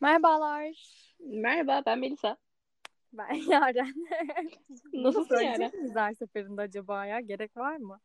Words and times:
Merhabalar. 0.00 0.74
Merhaba 1.20 1.82
ben 1.86 1.98
Melisa. 1.98 2.36
Ben 3.12 3.34
Yaren. 3.34 3.94
Nasılsın 4.92 5.34
Yaren? 5.34 5.54
Söyleyecek 5.54 5.74
miyiz 5.74 5.96
her 5.96 6.14
seferinde 6.14 6.60
acaba 6.62 7.06
ya? 7.06 7.20
Gerek 7.20 7.56
var 7.56 7.76
mı? 7.76 8.00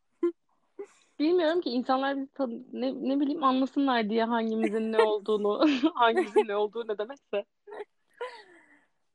Bilmiyorum 1.20 1.62
ki 1.62 1.70
insanlar 1.70 2.18
bir 2.18 2.28
tan- 2.28 2.66
ne, 2.74 2.94
ne 3.10 3.20
bileyim 3.20 3.44
anlasınlar 3.44 4.10
diye 4.10 4.24
hangimizin 4.24 4.92
ne 4.92 5.04
olduğunu, 5.04 5.60
hangimizin 5.96 6.48
ne 6.48 6.56
olduğu 6.56 6.88
ne 6.88 6.98
demekse. 6.98 7.46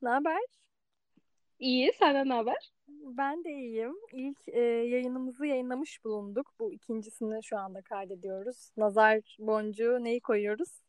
Ne 0.01 0.09
haber? 0.09 0.39
İyi, 1.59 1.93
senden 1.93 2.29
ne 2.29 2.33
haber? 2.33 2.71
Ben 2.87 3.43
de 3.43 3.51
iyiyim. 3.51 3.95
İlk 4.13 4.47
e, 4.47 4.61
yayınımızı 4.61 5.45
yayınlamış 5.45 6.03
bulunduk. 6.05 6.51
Bu 6.59 6.73
ikincisini 6.73 7.43
şu 7.43 7.57
anda 7.57 7.81
kaydediyoruz. 7.81 8.71
Nazar 8.77 9.35
boncuğu 9.39 10.03
neyi 10.03 10.19
koyuyoruz? 10.19 10.81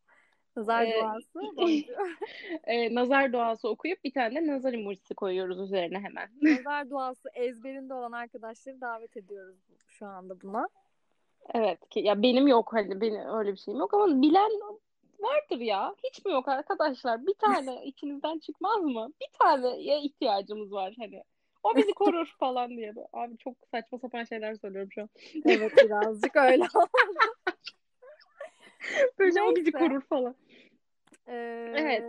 Nazar 0.57 0.83
Ee, 0.83 1.01
duası 1.01 1.35
boncuğu. 1.57 1.93
Ee, 2.65 2.95
nazar 2.95 3.33
duası 3.33 3.69
okuyup 3.69 4.05
bir 4.05 4.13
tane 4.13 4.35
de 4.35 4.47
nazar 4.47 4.73
emojisi 4.73 5.15
koyuyoruz 5.15 5.61
üzerine 5.61 5.99
hemen. 5.99 6.29
Nazar 6.43 6.91
duası 6.91 7.29
ezberinde 7.35 7.95
olan 7.95 8.13
arkadaşları 8.13 8.81
davet 8.81 9.17
ediyoruz 9.17 9.57
şu 9.89 10.07
anda 10.07 10.41
buna. 10.41 10.69
Evet 11.55 11.89
ki 11.89 12.01
ya 12.01 12.23
benim 12.23 12.47
yok 12.47 12.73
hani 12.73 13.01
benim 13.01 13.35
öyle 13.39 13.53
bir 13.53 13.57
şeyim 13.57 13.81
yok 13.81 13.95
ama 13.95 14.23
bilen 14.23 14.51
vardır 15.21 15.61
ya. 15.61 15.95
Hiç 16.05 16.25
mi 16.25 16.33
yok 16.33 16.49
arkadaşlar? 16.49 17.27
Bir 17.27 17.35
tane 17.35 17.85
içinizden 17.85 18.39
çıkmaz 18.39 18.83
mı? 18.83 19.09
Bir 19.21 19.39
taneye 19.39 20.01
ihtiyacımız 20.01 20.73
var 20.73 20.95
hani. 20.99 21.23
O 21.63 21.77
bizi 21.77 21.93
korur 21.95 22.35
falan 22.39 22.71
diye. 22.71 22.95
Abi 23.13 23.37
çok 23.39 23.55
saçma 23.71 23.99
sapan 23.99 24.25
şeyler 24.25 24.55
söylüyorum 24.55 24.93
şu 24.93 25.03
an. 25.03 25.09
Evet 25.45 25.73
birazcık 25.77 26.37
öyle 26.37 26.63
oldu. 26.63 26.89
Böyle 29.19 29.43
o 29.43 29.57
bizi 29.57 29.73
Neyse. 29.73 29.79
korur 29.79 30.01
falan. 30.01 30.35
Ee, 31.29 31.75
Evet. 31.77 32.05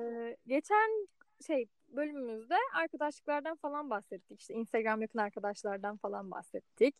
Geçen 0.47 1.07
şey 1.47 1.67
bölümümüzde 1.87 2.55
arkadaşlıklardan 2.75 3.55
falan 3.55 3.89
bahsettik. 3.89 4.41
İşte 4.41 4.53
Instagram 4.53 5.01
yakın 5.01 5.19
arkadaşlardan 5.19 5.97
falan 5.97 6.31
bahsettik. 6.31 6.95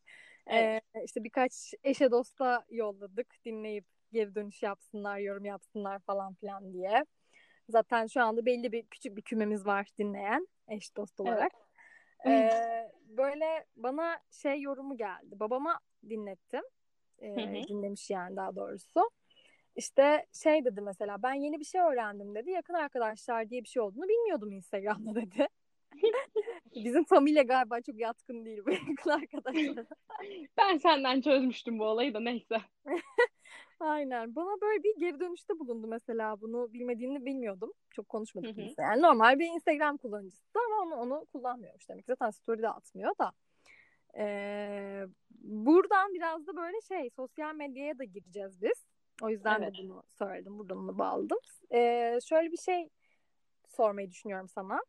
Evet. 0.50 0.84
Ee, 0.96 1.04
işte 1.04 1.24
birkaç 1.24 1.74
eşe 1.84 2.12
dosta 2.12 2.66
yolladık. 2.70 3.28
Dinleyip 3.46 3.86
geri 4.12 4.36
dönüş 4.36 4.64
yapsınlar, 4.64 5.18
yorum 5.18 5.46
yapsınlar 5.46 6.00
falan 6.00 6.34
filan 6.34 6.74
diye. 6.74 7.06
Zaten 7.70 8.08
şu 8.08 8.22
anda 8.22 8.46
belli 8.46 8.72
bir 8.72 8.84
küçük 8.84 9.18
bir 9.18 9.22
kümemiz 9.22 9.66
var 9.66 9.88
dinleyen 9.98 10.48
eş 10.68 10.96
dost 10.96 11.20
olarak. 11.20 11.52
Ee, 12.26 12.92
böyle 13.08 13.66
bana 13.76 14.20
şey 14.32 14.62
yorumu 14.62 14.98
geldi. 14.98 15.40
Babama 15.40 15.80
dinlettim. 16.10 16.64
Ee, 17.20 17.36
Hı 17.36 17.42
hı. 17.42 17.68
dinlemiş 17.68 18.10
yani 18.10 18.36
daha 18.36 18.56
doğrusu. 18.56 19.10
İşte 19.76 20.26
şey 20.44 20.66
dedi 20.66 20.82
mesela 20.82 21.24
ben 21.24 21.34
yeni 21.34 21.60
bir 21.60 21.66
şey 21.66 21.82
öğrendim 21.82 22.36
dedi. 22.36 22.52
Yakın 22.52 22.74
arkadaşlar 22.74 23.50
diye 23.50 23.64
bir 23.64 23.70
şey 23.70 23.82
olduğunu 23.82 24.08
bilmiyordum 24.08 24.52
Instagram'da 24.52 25.16
dedi. 25.16 25.48
Bizim 26.76 27.04
familya 27.04 27.44
galiba 27.44 27.82
çok 27.82 28.00
yatkın 28.00 28.46
değil 28.46 28.66
bu 28.66 28.72
yakın 28.72 29.10
arkadaşlar. 29.10 29.86
Ben 30.58 30.78
senden 30.78 31.22
çözmüştüm 31.22 31.80
bu 31.80 31.86
olayı 31.86 32.14
da 32.14 32.20
neyse. 32.20 32.58
Aynen. 33.80 34.36
Bana 34.36 34.62
böyle 34.62 34.84
bir 34.84 35.00
geri 35.00 35.20
dönüşte 35.20 35.60
bulundu 35.60 35.88
mesela. 35.88 36.42
Bunu 36.42 36.74
bilmediğini 36.74 37.26
bilmiyordum. 37.26 37.74
Çok 37.92 38.10
konuşmadık 38.10 38.58
biz. 38.58 38.76
Yani 38.80 39.02
normal 39.02 39.40
bir 39.40 39.46
Instagram 39.46 39.98
kullanıcısı 39.98 40.60
ama 40.68 40.82
onu, 40.82 40.96
onu 40.96 41.26
kullanmıyormuş 41.26 41.90
demek. 41.90 42.06
Zaten 42.06 42.30
story 42.30 42.62
de 42.62 42.70
atmıyor 42.70 43.18
da. 43.18 43.32
Ee, 44.18 45.04
buradan 45.42 46.14
biraz 46.14 46.48
da 46.48 46.56
böyle 46.56 46.82
şey 46.82 47.10
sosyal 47.10 47.56
medyaya 47.56 47.98
da 48.00 48.04
gireceğiz 48.04 48.62
biz. 48.62 48.86
O 49.22 49.30
yüzden 49.30 49.62
Evet. 49.62 49.74
de 49.74 49.78
bunu 49.84 50.04
söyledim. 50.10 50.60
Buradan 50.60 50.78
onu 50.78 50.98
bağladım. 50.98 51.38
Ee, 51.74 52.20
şöyle 52.30 52.52
bir 52.52 52.58
şey 52.58 52.90
sormayı 53.68 54.12
düşünüyorum 54.12 54.50
sana. 54.50 54.82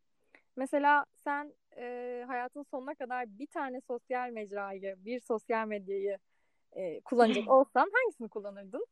Mesela 0.58 1.04
sen 1.14 1.54
e, 1.76 2.24
hayatın 2.26 2.62
sonuna 2.62 2.94
kadar 2.94 3.38
bir 3.38 3.46
tane 3.46 3.80
sosyal 3.80 4.30
mecrayı, 4.30 4.96
bir 4.98 5.20
sosyal 5.20 5.66
medyayı 5.66 6.18
e, 6.72 7.00
kullanacak 7.00 7.48
olsan 7.50 7.90
hangisini 7.94 8.28
kullanırdın? 8.28 8.86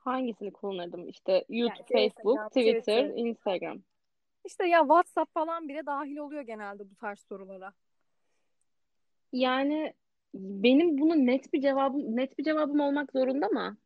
Hangisini 0.00 0.52
kullanırdım? 0.52 1.08
İşte 1.08 1.44
YouTube, 1.48 1.88
şey, 1.92 2.08
Facebook, 2.08 2.38
Instagram, 2.38 2.48
Twitter, 2.48 2.80
Twitter. 2.80 3.24
Instagram. 3.24 3.82
İşte 4.44 4.66
ya 4.66 4.80
WhatsApp 4.80 5.34
falan 5.34 5.68
bile 5.68 5.86
dahil 5.86 6.16
oluyor 6.16 6.42
genelde 6.42 6.90
bu 6.90 6.94
tarz 6.94 7.20
sorulara. 7.20 7.72
Yani 9.32 9.94
benim 10.34 10.98
bunun 10.98 11.26
net 11.26 11.52
bir 11.52 11.60
cevabım 11.60 12.16
net 12.16 12.38
bir 12.38 12.44
cevabım 12.44 12.80
olmak 12.80 13.12
zorunda 13.12 13.48
mı? 13.48 13.76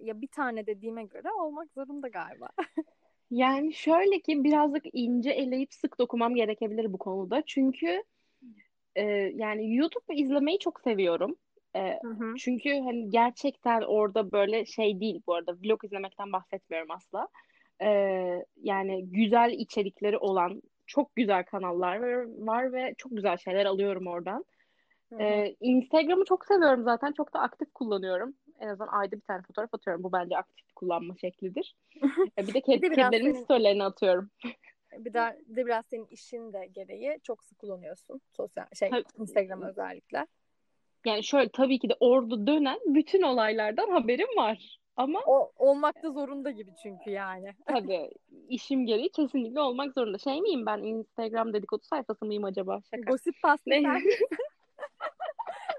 Ya 0.00 0.20
bir 0.20 0.28
tane 0.28 0.66
dediğime 0.66 1.04
göre 1.04 1.32
olmak 1.32 1.72
zorunda 1.72 2.08
galiba. 2.08 2.48
Yani 3.30 3.74
şöyle 3.74 4.20
ki 4.20 4.44
birazcık 4.44 4.84
ince 4.92 5.30
eleyip 5.30 5.74
sık 5.74 5.98
dokumam 5.98 6.34
gerekebilir 6.34 6.92
bu 6.92 6.98
konuda. 6.98 7.42
Çünkü 7.46 8.02
e, 8.94 9.02
yani 9.34 9.76
YouTube 9.76 10.14
izlemeyi 10.14 10.58
çok 10.58 10.80
seviyorum. 10.80 11.36
E, 11.76 11.98
Hı 12.02 12.08
hı. 12.08 12.34
çünkü 12.38 12.70
hani 12.70 13.10
gerçekten 13.10 13.82
orada 13.82 14.32
böyle 14.32 14.66
şey 14.66 15.00
değil 15.00 15.22
bu 15.26 15.34
arada 15.34 15.56
vlog 15.64 15.84
izlemekten 15.84 16.32
bahsetmiyorum 16.32 16.90
asla. 16.90 17.28
E, 17.82 17.88
yani 18.62 19.06
güzel 19.10 19.52
içerikleri 19.52 20.18
olan 20.18 20.62
çok 20.86 21.16
güzel 21.16 21.44
kanallar 21.44 21.96
var, 21.96 22.26
var 22.38 22.72
ve 22.72 22.94
çok 22.98 23.12
güzel 23.12 23.36
şeyler 23.36 23.66
alıyorum 23.66 24.06
oradan. 24.06 24.44
Hı 25.12 25.16
hı. 25.16 25.22
E, 25.22 25.56
Instagram'ı 25.60 26.24
çok 26.24 26.46
seviyorum 26.46 26.84
zaten. 26.84 27.12
Çok 27.12 27.34
da 27.34 27.40
aktif 27.40 27.72
kullanıyorum. 27.74 28.34
En 28.60 28.68
azından 28.68 28.88
ayda 28.88 29.16
bir 29.16 29.20
tane 29.20 29.42
fotoğraf 29.42 29.74
atıyorum. 29.74 30.02
Bu 30.02 30.12
bence 30.12 30.36
aktif 30.36 30.72
kullanma 30.76 31.14
şeklidir. 31.20 31.76
E, 32.38 32.46
bir 32.46 32.54
de 32.54 32.60
ked 32.60 32.72
Bir 32.72 32.82
de 32.82 32.90
biraz 32.90 33.10
kedilerimin 33.10 33.32
senin- 33.32 33.44
storylerini 33.44 33.84
atıyorum. 33.84 34.30
Bir 34.98 35.14
de, 35.14 35.38
bir 35.46 35.56
de 35.56 35.66
biraz 35.66 35.86
senin 35.86 36.06
işin 36.06 36.52
de 36.52 36.66
gereği 36.66 37.18
çok 37.22 37.44
sık 37.44 37.58
kullanıyorsun 37.58 38.20
sosyal 38.36 38.66
şey 38.78 38.90
Tabii. 38.90 39.04
Instagram 39.18 39.62
özellikle. 39.62 40.26
Yani 41.06 41.24
şöyle 41.24 41.48
tabii 41.48 41.78
ki 41.78 41.88
de 41.88 41.96
orada 42.00 42.46
dönen 42.46 42.78
bütün 42.86 43.22
olaylardan 43.22 43.90
haberim 43.90 44.36
var. 44.36 44.78
Ama 44.96 45.20
O 45.26 45.52
olmak 45.56 46.02
da 46.02 46.10
zorunda 46.10 46.50
gibi 46.50 46.70
çünkü 46.82 47.10
yani. 47.10 47.52
tabii 47.66 48.10
işim 48.48 48.86
gereği 48.86 49.08
kesinlikle 49.08 49.60
olmak 49.60 49.94
zorunda. 49.94 50.18
Şey 50.18 50.40
miyim 50.40 50.66
ben 50.66 50.78
Instagram 50.78 51.52
dedikodu 51.52 51.82
sayfası 51.84 52.24
mıyım 52.26 52.44
acaba? 52.44 52.80
Şaka. 52.90 53.10
Gossip 53.10 53.34
pasta 53.42 53.62
Ne? 53.66 53.82
sen 53.82 54.00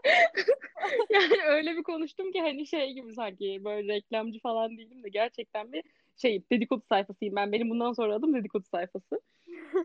Yani 1.10 1.36
öyle 1.46 1.78
bir 1.78 1.84
konuştum 1.84 2.32
ki 2.32 2.42
hani 2.42 2.68
şey 2.68 2.94
gibi 2.94 3.14
sanki 3.14 3.62
böyle 3.66 3.94
reklamcı 3.94 4.40
falan 4.40 4.78
değilim 4.78 5.04
de 5.04 5.10
gerçekten 5.10 5.74
bir 5.74 5.84
şey 6.18 6.44
dedikodu 6.52 6.84
sayfasıyım 6.90 7.36
ben. 7.36 7.52
Benim 7.52 7.70
bundan 7.70 7.94
sonra 7.94 8.16
adım 8.16 8.34
dedikodu 8.34 8.66
sayfası. 8.72 9.22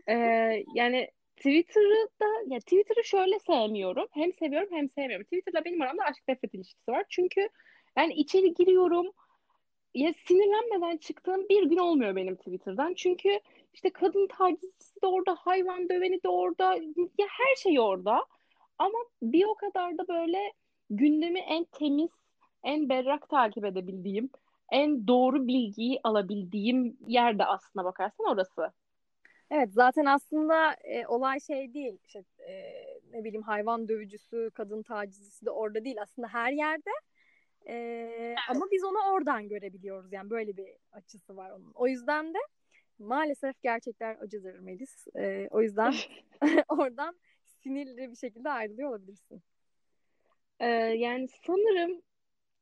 Ee, 0.09 0.15
yani 0.75 1.09
Twitter'ı 1.35 2.09
da 2.21 2.53
ya 2.55 2.59
Twitter'ı 2.59 3.03
şöyle 3.03 3.39
sevmiyorum. 3.39 4.07
Hem 4.11 4.33
seviyorum 4.33 4.69
hem 4.71 4.89
sevmiyorum. 4.89 5.23
Twitter'la 5.23 5.65
benim 5.65 5.81
aramda 5.81 6.03
aşk 6.03 6.27
nefret 6.27 6.53
ilişkisi 6.53 6.91
var. 6.91 7.05
Çünkü 7.09 7.49
yani 7.97 8.13
içeri 8.13 8.53
giriyorum 8.53 9.07
ya 9.95 10.13
sinirlenmeden 10.27 10.97
çıktığım 10.97 11.49
bir 11.49 11.63
gün 11.63 11.77
olmuyor 11.77 12.15
benim 12.15 12.35
Twitter'dan. 12.35 12.93
Çünkü 12.93 13.39
işte 13.73 13.89
kadın 13.89 14.27
tacizcisi 14.27 15.01
de 15.01 15.07
orada, 15.07 15.35
hayvan 15.35 15.89
döveni 15.89 16.23
de 16.23 16.29
orada, 16.29 16.75
ya 17.17 17.27
her 17.29 17.55
şey 17.55 17.79
orada. 17.79 18.25
Ama 18.77 18.97
bir 19.21 19.45
o 19.45 19.55
kadar 19.55 19.97
da 19.97 20.07
böyle 20.07 20.53
gündemi 20.89 21.39
en 21.39 21.63
temiz, 21.63 22.09
en 22.63 22.89
berrak 22.89 23.29
takip 23.29 23.65
edebildiğim, 23.65 24.29
en 24.71 25.07
doğru 25.07 25.47
bilgiyi 25.47 25.99
alabildiğim 26.03 26.97
yerde 27.07 27.45
aslına 27.45 27.85
bakarsan 27.85 28.25
orası. 28.25 28.71
Evet 29.51 29.73
zaten 29.73 30.05
aslında 30.05 30.73
e, 30.73 31.07
olay 31.07 31.39
şey 31.39 31.73
değil 31.73 31.97
işte 32.03 32.23
e, 32.49 32.53
ne 33.11 33.23
bileyim 33.23 33.41
hayvan 33.41 33.87
dövücüsü 33.87 34.51
kadın 34.53 34.83
tacizcisi 34.83 35.45
de 35.45 35.51
orada 35.51 35.85
değil 35.85 36.01
aslında 36.01 36.27
her 36.27 36.51
yerde. 36.51 36.89
E, 37.67 38.35
ama 38.49 38.65
biz 38.71 38.83
onu 38.83 39.13
oradan 39.13 39.49
görebiliyoruz 39.49 40.13
yani 40.13 40.29
böyle 40.29 40.57
bir 40.57 40.67
açısı 40.91 41.37
var 41.37 41.51
onun. 41.51 41.71
O 41.75 41.87
yüzden 41.87 42.33
de 42.33 42.37
maalesef 42.99 43.61
gerçekler 43.61 44.17
acıdır 44.21 44.59
Melis. 44.59 45.07
E, 45.17 45.47
o 45.51 45.61
yüzden 45.61 45.93
oradan 46.69 47.15
sinirli 47.63 48.11
bir 48.11 48.15
şekilde 48.15 48.49
ayrılıyor 48.49 48.89
olabilirsin. 48.89 49.41
Ee, 50.59 50.67
yani 50.67 51.27
sanırım 51.47 52.01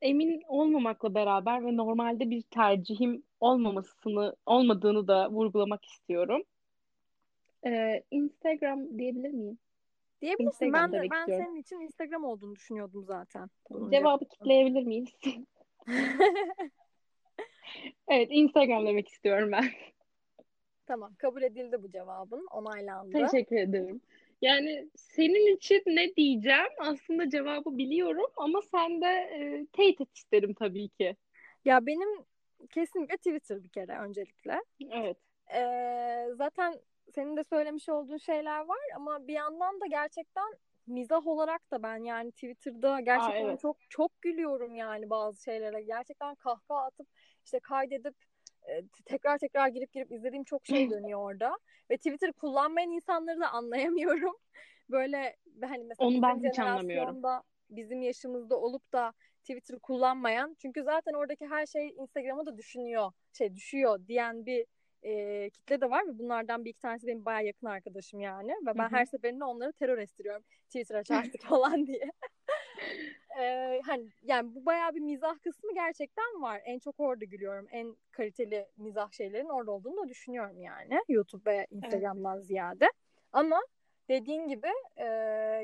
emin 0.01 0.41
olmamakla 0.47 1.13
beraber 1.15 1.65
ve 1.65 1.77
normalde 1.77 2.29
bir 2.29 2.41
tercihim 2.41 3.23
olmamasını 3.39 4.35
olmadığını 4.45 5.07
da 5.07 5.29
vurgulamak 5.31 5.85
istiyorum. 5.85 6.43
Ee, 7.65 8.03
Instagram 8.11 8.99
diyebilir 8.99 9.31
miyim? 9.31 9.57
Diyebilirsin 10.21 10.65
Instagram 10.65 10.91
ben 10.93 11.09
ben 11.11 11.19
istiyorum. 11.19 11.45
senin 11.45 11.61
için 11.61 11.79
Instagram 11.79 12.23
olduğunu 12.23 12.55
düşünüyordum 12.55 13.05
zaten. 13.05 13.49
Cevabı 13.91 14.25
kitleyebilir 14.25 14.83
miyiz? 14.83 15.09
Evet, 18.07 18.27
Instagram 18.31 18.85
demek 18.85 19.07
istiyorum 19.07 19.51
ben. 19.51 19.63
Tamam, 20.85 21.13
kabul 21.17 21.41
edildi 21.41 21.83
bu 21.83 21.89
cevabın. 21.89 22.47
Onaylandı. 22.51 23.11
Teşekkür 23.11 23.55
ederim. 23.55 24.01
Yani 24.41 24.89
senin 24.95 25.55
için 25.55 25.83
ne 25.85 26.15
diyeceğim? 26.15 26.69
Aslında 26.79 27.29
cevabı 27.29 27.77
biliyorum 27.77 28.31
ama 28.37 28.61
sen 28.61 29.01
de 29.01 29.07
e, 29.07 29.65
teyit 29.73 30.01
et 30.01 30.17
isterim 30.17 30.53
tabii 30.53 30.89
ki. 30.89 31.15
Ya 31.65 31.85
benim 31.85 32.09
kesinlikle 32.69 33.17
Twitter 33.17 33.63
bir 33.63 33.69
kere 33.69 33.97
öncelikle. 33.99 34.61
Evet. 34.91 35.17
Ee, 35.53 36.27
zaten 36.35 36.79
senin 37.15 37.37
de 37.37 37.43
söylemiş 37.43 37.89
olduğun 37.89 38.17
şeyler 38.17 38.59
var 38.59 38.79
ama 38.95 39.27
bir 39.27 39.33
yandan 39.33 39.81
da 39.81 39.85
gerçekten 39.85 40.53
mizah 40.87 41.27
olarak 41.27 41.71
da 41.71 41.83
ben 41.83 42.03
yani 42.03 42.31
Twitter'da 42.31 42.99
gerçekten 42.99 43.45
Aa, 43.45 43.49
evet. 43.49 43.59
çok 43.59 43.77
çok 43.89 44.21
gülüyorum 44.21 44.75
yani 44.75 45.09
bazı 45.09 45.43
şeylere. 45.43 45.81
Gerçekten 45.81 46.35
kahkaha 46.35 46.85
atıp 46.85 47.07
işte 47.45 47.59
kaydedip 47.59 48.15
tekrar 49.05 49.37
tekrar 49.37 49.67
girip 49.67 49.93
girip 49.93 50.11
izlediğim 50.11 50.43
çok 50.43 50.65
şey 50.65 50.89
dönüyor 50.91 51.19
orada. 51.19 51.57
Ve 51.91 51.97
Twitter 51.97 52.33
kullanmayan 52.33 52.91
insanları 52.91 53.39
da 53.39 53.49
anlayamıyorum. 53.51 54.35
Böyle 54.89 55.35
hani 55.61 55.83
mesela 55.83 56.07
Onu 56.09 56.21
ben 56.21 56.49
hiç 56.49 56.59
anlamıyorum. 56.59 57.21
bizim 57.69 58.01
yaşımızda 58.01 58.59
olup 58.59 58.93
da 58.93 59.13
Twitter 59.41 59.79
kullanmayan 59.79 60.55
çünkü 60.59 60.83
zaten 60.83 61.13
oradaki 61.13 61.47
her 61.47 61.65
şey 61.65 61.89
Instagram'a 61.89 62.45
da 62.45 62.57
düşünüyor 62.57 63.11
şey 63.33 63.55
düşüyor 63.55 64.07
diyen 64.07 64.45
bir 64.45 64.65
e, 65.03 65.49
kitle 65.49 65.81
de 65.81 65.89
var 65.89 66.07
ve 66.07 66.19
bunlardan 66.19 66.65
bir 66.65 66.69
iki 66.69 66.79
tanesi 66.79 67.07
benim 67.07 67.25
bayağı 67.25 67.45
yakın 67.45 67.67
arkadaşım 67.67 68.19
yani 68.19 68.51
ve 68.51 68.77
ben 68.77 68.83
Hı 68.83 68.87
hı. 68.87 68.95
her 68.95 69.05
seferinde 69.05 69.43
onları 69.43 69.73
terör 69.73 69.97
estiriyorum 69.97 70.43
Twitter 70.65 70.95
aç 70.95 71.11
artık 71.11 71.41
falan 71.45 71.87
diye. 71.87 72.11
e, 73.39 73.79
hani 73.85 74.09
yani 74.23 74.55
bu 74.55 74.65
bayağı 74.65 74.95
bir 74.95 74.99
mizah 74.99 75.39
kısmı 75.39 75.73
gerçekten 75.73 76.41
var. 76.41 76.61
En 76.65 76.79
çok 76.79 76.99
orada 76.99 77.25
gülüyorum. 77.25 77.67
En 77.71 77.95
kaliteli 78.11 78.67
mizah 78.77 79.11
şeylerin 79.11 79.49
orada 79.49 79.71
olduğunu 79.71 79.97
da 79.97 80.09
düşünüyorum 80.09 80.61
yani. 80.61 80.99
YouTube 81.09 81.51
ve 81.51 81.67
Instagram'dan 81.71 82.39
ziyade. 82.39 82.91
Ama 83.33 83.61
dediğin 84.09 84.47
gibi 84.47 84.67
e, 84.97 85.07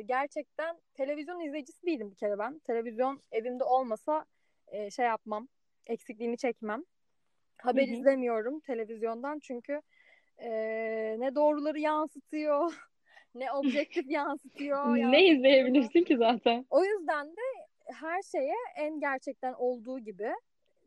gerçekten 0.06 0.78
televizyon 0.94 1.40
izleyicisi 1.40 1.86
değilim 1.86 2.12
bir 2.12 2.16
kere 2.16 2.40
ben. 2.40 2.60
Televizyon 2.60 3.22
evimde 3.32 3.64
olmasa 3.64 4.26
e, 4.68 4.92
şey 4.92 5.06
yapmam. 5.06 5.48
Eksikliğini 5.88 6.38
çekmem. 6.38 6.84
Haber 7.58 7.88
Hı 7.88 7.92
hı. 7.92 7.96
izlemiyorum 7.96 8.60
televizyondan 8.60 9.40
çünkü 9.40 9.82
e, 10.38 10.50
ne 11.20 11.36
doğruları 11.36 11.80
yansıtıyor 11.80 12.90
ne 13.40 13.52
objektif 13.52 14.06
yansıtıyor. 14.10 14.96
Ne 14.96 15.00
yansıtıyor. 15.00 15.36
izleyebilirsin 15.38 16.04
ki 16.04 16.18
zaten? 16.18 16.66
O 16.70 16.84
yüzden 16.84 17.28
de 17.28 17.42
her 17.94 18.22
şeye 18.22 18.56
en 18.76 19.00
gerçekten 19.00 19.54
olduğu 19.54 20.00
gibi 20.00 20.30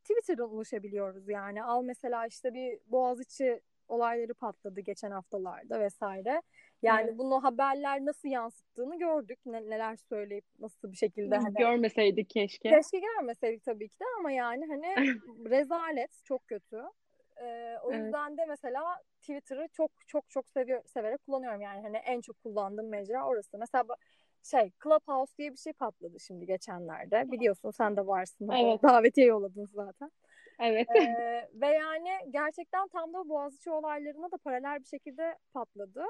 Twitter'dan 0.03 0.51
ulaşabiliyoruz 0.51 1.29
yani. 1.29 1.63
Al 1.63 1.83
mesela 1.83 2.27
işte 2.27 2.55
bir 2.55 2.79
Boğaziçi 2.87 3.61
olayları 3.89 4.35
patladı 4.35 4.81
geçen 4.81 5.11
haftalarda 5.11 5.81
vesaire. 5.81 6.43
Yani 6.83 7.05
Evet. 7.09 7.19
bunu 7.19 7.45
haberler 7.45 8.05
nasıl 8.05 8.29
yansıttığını 8.29 8.99
gördük. 8.99 9.39
Ne- 9.47 9.71
neler 9.71 9.97
söyleyip 9.97 10.45
nasıl 10.59 10.93
bir 10.93 10.97
şekilde 10.97 11.37
hani 11.37 11.55
Görmeseydik 11.55 12.31
keşke. 12.31 12.69
Keşke 12.71 12.99
görmeseydik 12.99 13.65
tabii 13.65 13.89
ki 13.89 14.01
de 14.01 14.05
ama 14.19 14.33
yani 14.33 14.67
hani 14.67 14.87
rezalet 15.51 16.11
çok 16.25 16.47
kötü. 16.49 16.83
Ee, 17.43 17.77
o 17.85 17.93
Evet. 17.93 18.05
yüzden 18.05 18.37
de 18.37 18.47
mesela 18.49 18.83
Twitter'ı 19.31 19.69
çok 19.69 19.91
çok 20.07 20.31
çok 20.31 20.49
seviyor, 20.49 20.83
severek 20.87 21.27
kullanıyorum 21.27 21.61
yani 21.61 21.83
hani 21.83 21.97
en 21.97 22.21
çok 22.21 22.43
kullandığım 22.43 22.89
mecra 22.89 23.27
orası. 23.27 23.59
Mesela 23.59 23.85
şey 24.43 24.73
Clubhouse 24.83 25.37
diye 25.39 25.53
bir 25.53 25.57
şey 25.57 25.73
patladı 25.73 26.21
şimdi 26.21 26.47
geçenlerde. 26.47 27.33
Biliyorsun 27.33 27.71
sen 27.71 27.97
de 27.97 28.07
varsın. 28.07 28.49
Hani 28.49 28.71
Evet. 28.71 28.83
Davetiye 28.83 29.27
yolladın 29.27 29.67
zaten. 29.67 30.11
Evet. 30.61 30.89
Ee, 30.97 31.49
ve 31.55 31.67
yani 31.67 32.11
gerçekten 32.31 32.89
tam 32.89 33.13
da 33.15 33.29
Boğaziçi 33.29 33.71
olaylarına 33.71 34.31
da 34.31 34.37
paralel 34.37 34.81
bir 34.81 34.87
şekilde 34.87 35.39
patladı. 35.53 36.05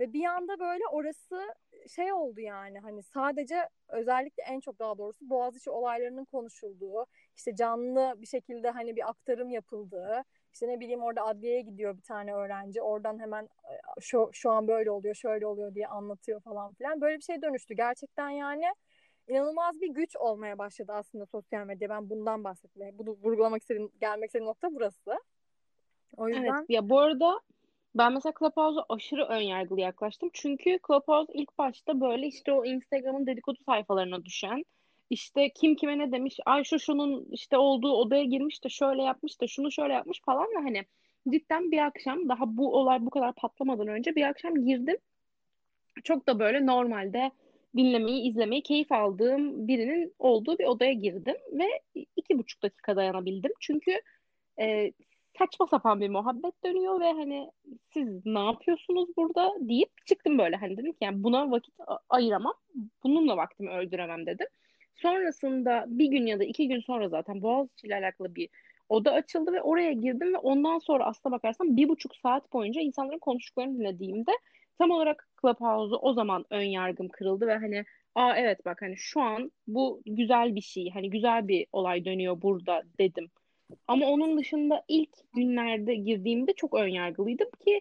Ve 0.00 0.12
bir 0.12 0.24
anda 0.24 0.58
böyle 0.58 0.82
orası 0.92 1.54
şey 1.88 2.12
oldu 2.12 2.40
yani 2.40 2.78
hani 2.78 3.02
sadece 3.02 3.68
özellikle 3.88 4.42
en 4.42 4.60
çok 4.60 4.78
daha 4.78 4.98
doğrusu 4.98 5.30
Boğaziçi 5.30 5.70
olaylarının 5.70 6.24
konuşulduğu, 6.24 7.06
işte 7.36 7.54
canlı 7.54 8.14
bir 8.16 8.26
şekilde 8.26 8.70
hani 8.70 8.96
bir 8.96 9.08
aktarım 9.08 9.50
yapıldığı, 9.50 10.24
işte 10.52 10.68
ne 10.68 10.80
bileyim 10.80 11.02
orada 11.02 11.26
adliyeye 11.26 11.60
gidiyor 11.60 11.96
bir 11.96 12.02
tane 12.02 12.34
öğrenci, 12.34 12.82
oradan 12.82 13.18
hemen 13.18 13.44
e, 13.44 14.00
şu, 14.00 14.30
şu 14.32 14.50
an 14.50 14.68
böyle 14.68 14.90
oluyor, 14.90 15.14
şöyle 15.14 15.46
oluyor 15.46 15.74
diye 15.74 15.86
anlatıyor 15.86 16.40
falan 16.40 16.74
filan. 16.74 17.00
Böyle 17.00 17.16
bir 17.16 17.22
şey 17.22 17.42
dönüştü. 17.42 17.74
Gerçekten 17.74 18.30
yani 18.30 18.64
inanılmaz 19.28 19.80
bir 19.80 19.88
güç 19.88 20.16
olmaya 20.16 20.58
başladı 20.58 20.92
aslında 20.92 21.26
sosyal 21.26 21.66
medya. 21.66 21.88
Ben 21.88 22.10
bundan 22.10 22.44
bahsetmeye, 22.44 22.98
bunu 22.98 23.10
vurgulamak 23.10 23.62
istediğim, 23.62 23.90
gelmek 24.00 24.28
istediğim 24.28 24.48
nokta 24.48 24.74
burası. 24.74 25.20
O 26.16 26.28
Evet. 26.28 26.36
yüzden 26.38 26.66
Ya 26.68 26.88
bu 26.88 26.98
arada 26.98 27.40
ben 27.94 28.12
mesela 28.12 28.32
Clubhouse'a 28.38 28.84
aşırı 28.88 29.24
önyargılı 29.24 29.80
yaklaştım. 29.80 30.30
Çünkü 30.32 30.78
Clubhouse 30.86 31.32
ilk 31.32 31.58
başta 31.58 32.00
böyle 32.00 32.26
işte 32.26 32.52
o 32.52 32.64
Instagram'ın 32.64 33.26
dedikodu 33.26 33.58
sayfalarına 33.66 34.24
düşen 34.24 34.64
işte 35.10 35.50
kim 35.54 35.76
kime 35.76 35.98
ne 35.98 36.12
demiş 36.12 36.36
ay 36.46 36.64
şu 36.64 36.78
şunun 36.78 37.26
işte 37.30 37.58
olduğu 37.58 37.92
odaya 37.92 38.24
girmiş 38.24 38.64
de 38.64 38.68
şöyle 38.68 39.02
yapmış 39.02 39.40
da 39.40 39.46
şunu 39.46 39.72
şöyle 39.72 39.92
yapmış 39.92 40.20
falan 40.24 40.46
ve 40.46 40.62
hani 40.62 40.84
cidden 41.30 41.70
bir 41.70 41.78
akşam 41.78 42.28
daha 42.28 42.56
bu 42.56 42.76
olay 42.76 43.06
bu 43.06 43.10
kadar 43.10 43.34
patlamadan 43.34 43.88
önce 43.88 44.14
bir 44.16 44.22
akşam 44.22 44.54
girdim. 44.54 44.96
Çok 46.04 46.26
da 46.26 46.38
böyle 46.38 46.66
normalde 46.66 47.30
dinlemeyi, 47.76 48.30
izlemeyi 48.30 48.62
keyif 48.62 48.92
aldığım 48.92 49.68
birinin 49.68 50.14
olduğu 50.18 50.58
bir 50.58 50.64
odaya 50.64 50.92
girdim 50.92 51.36
ve 51.52 51.66
iki 52.16 52.38
buçuk 52.38 52.62
dakika 52.62 52.96
dayanabildim. 52.96 53.52
Çünkü 53.60 54.00
e, 54.60 54.92
saçma 55.38 55.66
sapan 55.66 56.00
bir 56.00 56.08
muhabbet 56.08 56.64
dönüyor 56.64 57.00
ve 57.00 57.12
hani 57.12 57.50
siz 57.94 58.26
ne 58.26 58.38
yapıyorsunuz 58.38 59.08
burada 59.16 59.52
deyip 59.60 60.06
çıktım 60.06 60.38
böyle. 60.38 60.56
Hani 60.56 60.76
dedim 60.76 60.92
ki 60.92 60.98
yani 61.00 61.22
buna 61.24 61.50
vakit 61.50 61.74
ayıramam, 62.08 62.54
bununla 63.04 63.36
vaktimi 63.36 63.70
öldüremem 63.70 64.26
dedim. 64.26 64.46
Sonrasında 65.02 65.84
bir 65.88 66.06
gün 66.06 66.26
ya 66.26 66.40
da 66.40 66.44
iki 66.44 66.68
gün 66.68 66.80
sonra 66.80 67.08
zaten 67.08 67.42
Boğaziçi 67.42 67.86
ile 67.86 67.96
alakalı 67.96 68.34
bir 68.34 68.48
oda 68.88 69.12
açıldı 69.12 69.52
ve 69.52 69.62
oraya 69.62 69.92
girdim 69.92 70.34
ve 70.34 70.38
ondan 70.38 70.78
sonra 70.78 71.04
aslına 71.04 71.34
bakarsan 71.34 71.76
bir 71.76 71.88
buçuk 71.88 72.16
saat 72.16 72.52
boyunca 72.52 72.80
insanların 72.80 73.18
konuştuklarını 73.18 73.78
dinlediğimde 73.78 74.32
tam 74.78 74.90
olarak 74.90 75.28
Clubhouse'u 75.40 75.96
o 75.98 76.12
zaman 76.12 76.44
ön 76.50 76.62
yargım 76.62 77.08
kırıldı 77.08 77.46
ve 77.46 77.54
hani 77.56 77.84
aa 78.14 78.36
evet 78.36 78.64
bak 78.64 78.82
hani 78.82 78.96
şu 78.96 79.20
an 79.20 79.52
bu 79.66 80.02
güzel 80.06 80.54
bir 80.54 80.60
şey 80.60 80.90
hani 80.90 81.10
güzel 81.10 81.48
bir 81.48 81.66
olay 81.72 82.04
dönüyor 82.04 82.42
burada 82.42 82.82
dedim. 82.98 83.30
Ama 83.88 84.06
onun 84.06 84.38
dışında 84.38 84.84
ilk 84.88 85.10
günlerde 85.34 85.94
girdiğimde 85.94 86.52
çok 86.52 86.74
ön 86.74 86.88
yargılıydım 86.88 87.48
ki 87.64 87.80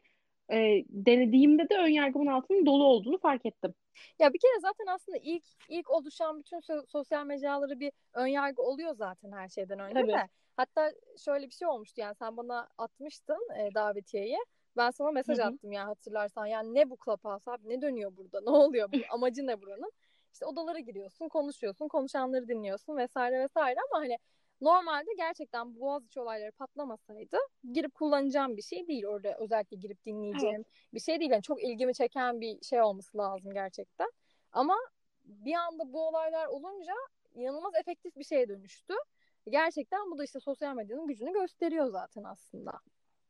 e, 0.51 0.83
denediğimde 0.89 1.69
de 1.69 1.77
ön 1.77 1.87
yargımın 1.87 2.27
altının 2.27 2.65
dolu 2.65 2.83
olduğunu 2.83 3.17
fark 3.17 3.45
ettim. 3.45 3.73
Ya 4.19 4.33
bir 4.33 4.39
kere 4.39 4.59
zaten 4.61 4.85
aslında 4.85 5.17
ilk 5.17 5.43
ilk 5.69 5.89
oluşan 5.89 6.39
bütün 6.39 6.57
so- 6.57 6.87
sosyal 6.87 7.25
mecraları 7.25 7.79
bir 7.79 7.91
önyargı 8.13 8.61
oluyor 8.61 8.95
zaten 8.95 9.31
her 9.31 9.49
şeyden 9.49 9.79
önce 9.79 9.93
Tabii. 9.93 10.11
de. 10.11 10.27
Hatta 10.57 10.91
şöyle 11.25 11.45
bir 11.45 11.51
şey 11.51 11.67
olmuştu 11.67 12.01
yani 12.01 12.15
sen 12.15 12.37
bana 12.37 12.67
atmıştın 12.77 13.47
e, 13.57 13.73
davetiyeyi. 13.73 14.37
Ben 14.77 14.91
sana 14.91 15.11
mesaj 15.11 15.37
Hı 15.39 15.43
hı. 15.43 15.47
attım 15.47 15.71
ya 15.71 15.87
hatırlarsan. 15.87 16.45
Yani 16.45 16.73
ne 16.73 16.89
bu 16.89 16.97
Clubhouse 17.05 17.51
abi 17.51 17.69
ne 17.69 17.81
dönüyor 17.81 18.17
burada? 18.17 18.41
Ne 18.45 18.49
oluyor? 18.49 18.91
Bu 18.91 18.97
amacı 19.09 19.47
ne 19.47 19.61
buranın? 19.61 19.91
İşte 20.33 20.45
odalara 20.45 20.79
giriyorsun, 20.79 21.29
konuşuyorsun, 21.29 21.87
konuşanları 21.87 22.47
dinliyorsun 22.47 22.97
vesaire 22.97 23.39
vesaire 23.39 23.79
ama 23.91 24.03
hani 24.03 24.17
normalde 24.61 25.13
gerçekten 25.17 25.79
Boğaziçi 25.79 26.19
olayları 26.19 26.51
patlamasaydı 26.51 27.37
girip 27.73 27.93
kullanacağım 27.93 28.57
bir 28.57 28.61
şey 28.61 28.87
değil 28.87 29.05
orada 29.05 29.37
özellikle 29.39 29.77
girip 29.77 30.05
dinleyeceğim 30.05 30.65
bir 30.93 30.99
şey 30.99 31.19
değil. 31.19 31.31
Yani 31.31 31.43
çok 31.43 31.63
ilgimi 31.63 31.93
çeken 31.93 32.41
bir 32.41 32.61
şey 32.61 32.81
olması 32.81 33.17
lazım 33.17 33.53
gerçekten. 33.53 34.11
Ama 34.51 34.75
bir 35.25 35.53
anda 35.53 35.93
bu 35.93 36.07
olaylar 36.07 36.47
olunca 36.47 36.93
inanılmaz 37.35 37.73
efektif 37.81 38.15
bir 38.15 38.23
şeye 38.23 38.49
dönüştü. 38.49 38.93
Gerçekten 39.49 40.11
bu 40.11 40.17
da 40.17 40.23
işte 40.23 40.39
sosyal 40.39 40.75
medyanın 40.75 41.07
gücünü 41.07 41.33
gösteriyor 41.33 41.89
zaten 41.89 42.23
aslında. 42.23 42.71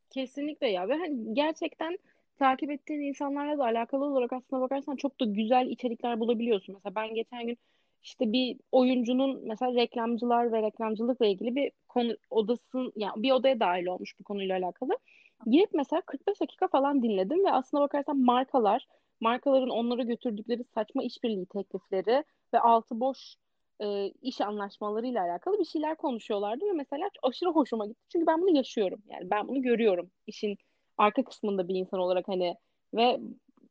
Kesinlikle 0.09 0.67
ya 0.67 0.87
ve 0.87 0.93
hani 0.93 1.33
gerçekten 1.33 1.97
takip 2.39 2.71
ettiğin 2.71 3.01
insanlarla 3.01 3.57
da 3.57 3.63
alakalı 3.63 4.05
olarak 4.05 4.33
aslına 4.33 4.61
bakarsan 4.61 4.95
çok 4.95 5.19
da 5.19 5.25
güzel 5.25 5.67
içerikler 5.67 6.19
bulabiliyorsun. 6.19 6.75
Mesela 6.75 6.95
ben 6.95 7.15
geçen 7.15 7.47
gün 7.47 7.57
işte 8.03 8.31
bir 8.31 8.57
oyuncunun 8.71 9.47
mesela 9.47 9.73
reklamcılar 9.73 10.51
ve 10.51 10.61
reklamcılıkla 10.61 11.25
ilgili 11.25 11.55
bir 11.55 11.71
konu 11.87 12.17
odasın 12.29 12.93
yani 12.95 13.23
bir 13.23 13.31
odaya 13.31 13.59
dahil 13.59 13.85
olmuş 13.85 14.19
bu 14.19 14.23
konuyla 14.23 14.57
alakalı. 14.57 14.97
Girip 15.45 15.69
mesela 15.73 16.01
45 16.01 16.41
dakika 16.41 16.67
falan 16.67 17.03
dinledim 17.03 17.45
ve 17.45 17.51
aslına 17.51 17.81
bakarsan 17.81 18.17
markalar, 18.17 18.87
markaların 19.21 19.69
onlara 19.69 20.03
götürdükleri 20.03 20.63
saçma 20.63 21.03
işbirliği 21.03 21.45
teklifleri 21.45 22.23
ve 22.53 22.59
altı 22.59 22.99
boş 22.99 23.35
e, 23.81 24.07
iş 24.21 24.41
anlaşmalarıyla 24.41 25.23
alakalı 25.23 25.59
bir 25.59 25.65
şeyler 25.65 25.95
konuşuyorlardı 25.95 26.65
ve 26.65 26.71
mesela 26.71 27.09
aşırı 27.23 27.49
hoşuma 27.49 27.85
gitti. 27.85 28.05
Çünkü 28.11 28.27
ben 28.27 28.41
bunu 28.41 28.57
yaşıyorum. 28.57 29.01
Yani 29.07 29.31
ben 29.31 29.47
bunu 29.47 29.61
görüyorum 29.61 30.11
işin 30.27 30.57
arka 30.97 31.23
kısmında 31.23 31.67
bir 31.67 31.75
insan 31.75 31.99
olarak 31.99 32.27
hani 32.27 32.55
ve 32.93 33.19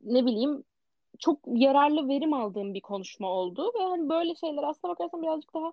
ne 0.03 0.27
bileyim 0.27 0.65
çok 1.19 1.39
yararlı 1.47 2.09
verim 2.09 2.33
aldığım 2.33 2.75
bir 2.75 2.81
konuşma 2.81 3.29
oldu 3.29 3.73
ve 3.79 3.83
hani 3.83 4.09
böyle 4.09 4.35
şeyler 4.35 4.63
aslına 4.63 4.93
bakarsan 4.93 5.23
birazcık 5.23 5.55
daha 5.55 5.73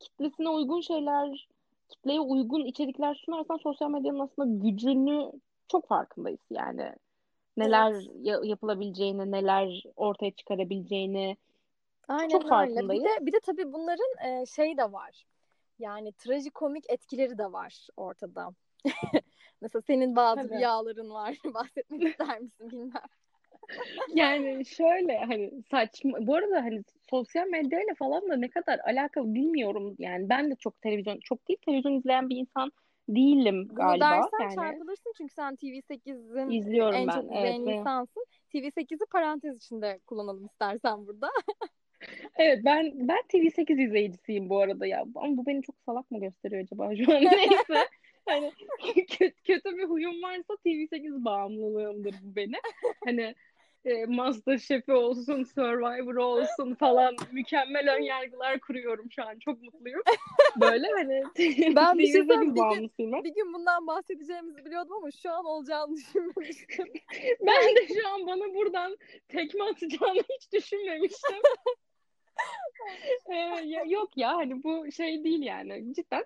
kitlesine 0.00 0.48
uygun 0.48 0.80
şeyler 0.80 1.48
kitleye 1.88 2.20
uygun 2.20 2.64
içerikler 2.64 3.14
sunarsan 3.14 3.56
sosyal 3.56 3.90
medyanın 3.90 4.18
aslında 4.18 4.68
gücünü 4.68 5.32
çok 5.68 5.88
farkındayız 5.88 6.40
yani. 6.50 6.92
Neler 7.56 7.92
Evet. 7.92 8.10
ya- 8.22 8.40
yapılabileceğini, 8.44 9.30
neler 9.30 9.82
ortaya 9.96 10.30
çıkarabileceğini 10.30 11.36
Aynen 12.08 12.28
çok 12.28 12.42
öyle. 12.42 12.48
farkındayız. 12.50 13.04
Bir 13.04 13.08
de 13.08 13.26
bir 13.26 13.32
de 13.32 13.40
tabii 13.40 13.72
bunların 13.72 14.26
e, 14.26 14.46
şey 14.46 14.76
de 14.76 14.92
var. 14.92 15.24
Yani 15.78 16.12
trajikomik 16.12 16.90
etkileri 16.90 17.38
de 17.38 17.52
var 17.52 17.88
ortada. 17.96 18.50
Mesela 19.60 19.82
senin 19.86 20.16
bazı 20.16 20.42
Tabii. 20.42 20.54
rüyaların 20.54 21.10
var. 21.10 21.36
Bahsetmek 21.54 22.02
ister 22.02 22.40
misin 22.40 22.70
bilmem. 22.70 23.02
Yani 24.14 24.66
şöyle 24.66 25.18
hani 25.18 25.50
saçma 25.70 26.18
bu 26.20 26.34
arada 26.34 26.62
hani 26.62 26.82
sosyal 27.10 27.46
medyayla 27.46 27.94
falan 27.94 28.28
da 28.28 28.36
ne 28.36 28.48
kadar 28.48 28.78
alakalı 28.78 29.34
bilmiyorum. 29.34 29.94
Yani 29.98 30.28
ben 30.28 30.50
de 30.50 30.56
çok 30.56 30.82
televizyon 30.82 31.18
çok 31.24 31.48
değil 31.48 31.58
televizyon 31.66 31.92
izleyen 31.92 32.28
bir 32.28 32.36
insan 32.36 32.72
değilim 33.08 33.68
Bunu 33.68 33.74
galiba. 33.74 34.10
dersen 34.10 34.40
yani 34.40 34.54
çarpılırsın 34.54 35.12
çünkü 35.16 35.34
sen 35.34 35.54
TV8'in 35.54 36.50
izliyorum 36.50 36.94
en 36.94 37.08
ben 37.08 37.14
çok 37.14 37.24
izleyen 37.24 37.60
insansın. 37.60 38.24
TV8'i 38.54 39.06
parantez 39.10 39.56
içinde 39.56 40.00
kullanalım 40.06 40.44
istersen 40.44 41.06
burada. 41.06 41.30
evet 42.36 42.60
ben 42.64 42.92
ben 42.94 43.22
TV8 43.32 43.86
izleyicisiyim 43.86 44.48
bu 44.48 44.60
arada 44.60 44.86
ya. 44.86 45.04
Ama 45.14 45.36
bu 45.36 45.46
beni 45.46 45.62
çok 45.62 45.76
salak 45.86 46.10
mı 46.10 46.20
gösteriyor 46.20 46.62
acaba 46.62 46.96
şu 46.96 47.16
an? 47.16 47.24
Neyse. 47.36 47.88
Hani 48.26 48.52
kötü, 49.18 49.42
kötü 49.44 49.76
bir 49.76 49.84
huyum 49.84 50.22
varsa 50.22 50.54
TV8 50.66 51.24
bağımlılığımdır 51.24 52.14
bu 52.22 52.36
benim. 52.36 52.60
Hani 53.04 53.34
e, 53.84 54.06
Masterchef'i 54.06 54.92
olsun, 54.92 55.44
Survivor 55.44 56.14
olsun 56.14 56.74
falan 56.74 57.16
mükemmel 57.32 57.94
ön 57.94 58.02
yargılar 58.02 58.60
kuruyorum 58.60 59.10
şu 59.10 59.22
an. 59.22 59.38
Çok 59.38 59.62
mutluyum. 59.62 60.02
Böyle 60.60 60.86
hani 60.86 61.22
Ben 61.76 61.98
bir 61.98 62.06
şey 62.06 62.20
TV8 62.20 62.26
söyleyeyim, 62.26 62.54
bir 62.54 62.76
gün-. 62.98 63.24
Bir 63.24 63.34
gün 63.34 63.54
bundan 63.54 63.86
bahsedeceğimizi 63.86 64.64
biliyordum 64.64 64.96
ama 64.96 65.10
şu 65.10 65.30
an 65.30 65.44
olacağını 65.44 65.96
düşünmemiştim. 65.96 66.86
Ben 67.40 67.76
de 67.76 67.94
şu 67.94 68.08
an 68.08 68.26
bana 68.26 68.54
buradan 68.54 68.98
tekme 69.28 69.64
atacağını 69.64 70.22
hiç 70.30 70.52
düşünmemiştim. 70.52 71.38
Ee, 73.30 73.64
yok 73.86 74.16
ya 74.16 74.36
hani 74.36 74.64
bu 74.64 74.92
şey 74.92 75.24
değil 75.24 75.42
yani. 75.42 75.94
Cidden 75.94 76.24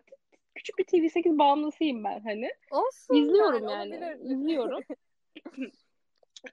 küçük 0.54 0.78
bir 0.78 0.84
TV8 0.84 1.38
bağımlısıyım 1.38 2.04
ben 2.04 2.20
hani. 2.20 2.50
Olsun 2.70 3.14
İzliyorum 3.14 3.68
yani, 3.68 3.94
yani. 3.94 4.16
İzliyorum. 4.22 4.82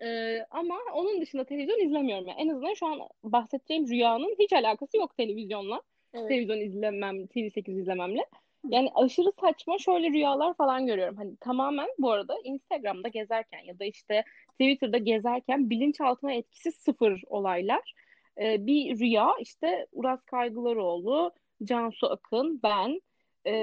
Ee, 0.02 0.46
ama 0.52 0.76
onun 0.94 1.22
dışında 1.22 1.44
televizyon 1.44 1.86
izlemiyorum. 1.86 2.28
Yani 2.28 2.42
en 2.42 2.50
azından 2.50 2.74
şu 2.74 2.86
an 2.86 3.00
bahsedeceğim 3.24 3.88
rüyanın 3.88 4.36
hiç 4.40 4.54
alakası 4.54 4.98
yok 4.98 5.18
televizyonla. 5.18 5.82
Evet. 6.14 6.28
Televizyon 6.28 6.60
izlemem, 6.60 7.26
TV8 7.26 7.80
izlememle. 7.82 8.26
Yani 8.70 8.90
aşırı 8.96 9.32
saçma 9.42 9.78
şöyle 9.78 10.10
rüyalar 10.10 10.54
falan 10.54 10.86
görüyorum. 10.86 11.18
Hani 11.18 11.38
tamamen 11.38 11.90
bu 11.98 12.12
arada 12.12 12.36
Instagram'da 12.44 13.08
gezerken 13.08 13.60
ya 13.60 13.80
da 13.80 13.86
işte 13.86 14.24
Twitter'da 14.52 14.98
gezerken 14.98 15.70
bilinçaltıma 15.70 16.34
etkisi 16.34 16.72
sıfır 16.72 17.22
olaylar. 17.28 17.94
Ee, 18.42 18.66
bir 18.68 19.00
rüya 19.00 19.30
işte 19.40 19.88
Uras 19.92 20.26
Kaygılaroğlu, 20.26 21.32
Cansu 21.64 22.08
Akın, 22.08 22.60
ben 22.64 23.02
e, 23.46 23.54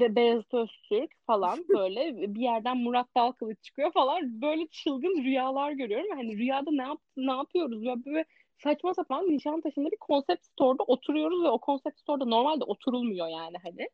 ve 0.00 0.16
Beyazıt 0.16 0.54
Öztürk 0.54 1.10
falan 1.26 1.58
böyle 1.68 2.34
bir 2.34 2.40
yerden 2.40 2.76
Murat 2.76 3.06
Dalkılıç 3.16 3.62
çıkıyor 3.62 3.92
falan 3.92 4.42
böyle 4.42 4.66
çılgın 4.66 5.24
rüyalar 5.24 5.72
görüyorum. 5.72 6.06
Hani 6.16 6.38
rüyada 6.38 6.70
ne 6.70 6.82
yap 6.82 6.98
ne 7.16 7.32
yapıyoruz 7.32 7.84
ya 7.84 8.04
böyle 8.04 8.24
saçma 8.62 8.94
sapan 8.94 9.28
Nişantaşı'nda 9.30 9.90
bir 9.90 9.96
konsept 9.96 10.44
store'da 10.44 10.82
oturuyoruz 10.82 11.42
ve 11.44 11.48
o 11.48 11.58
konsept 11.58 11.98
store'da 11.98 12.24
normalde 12.24 12.64
oturulmuyor 12.64 13.28
yani 13.28 13.56
hani. 13.62 13.88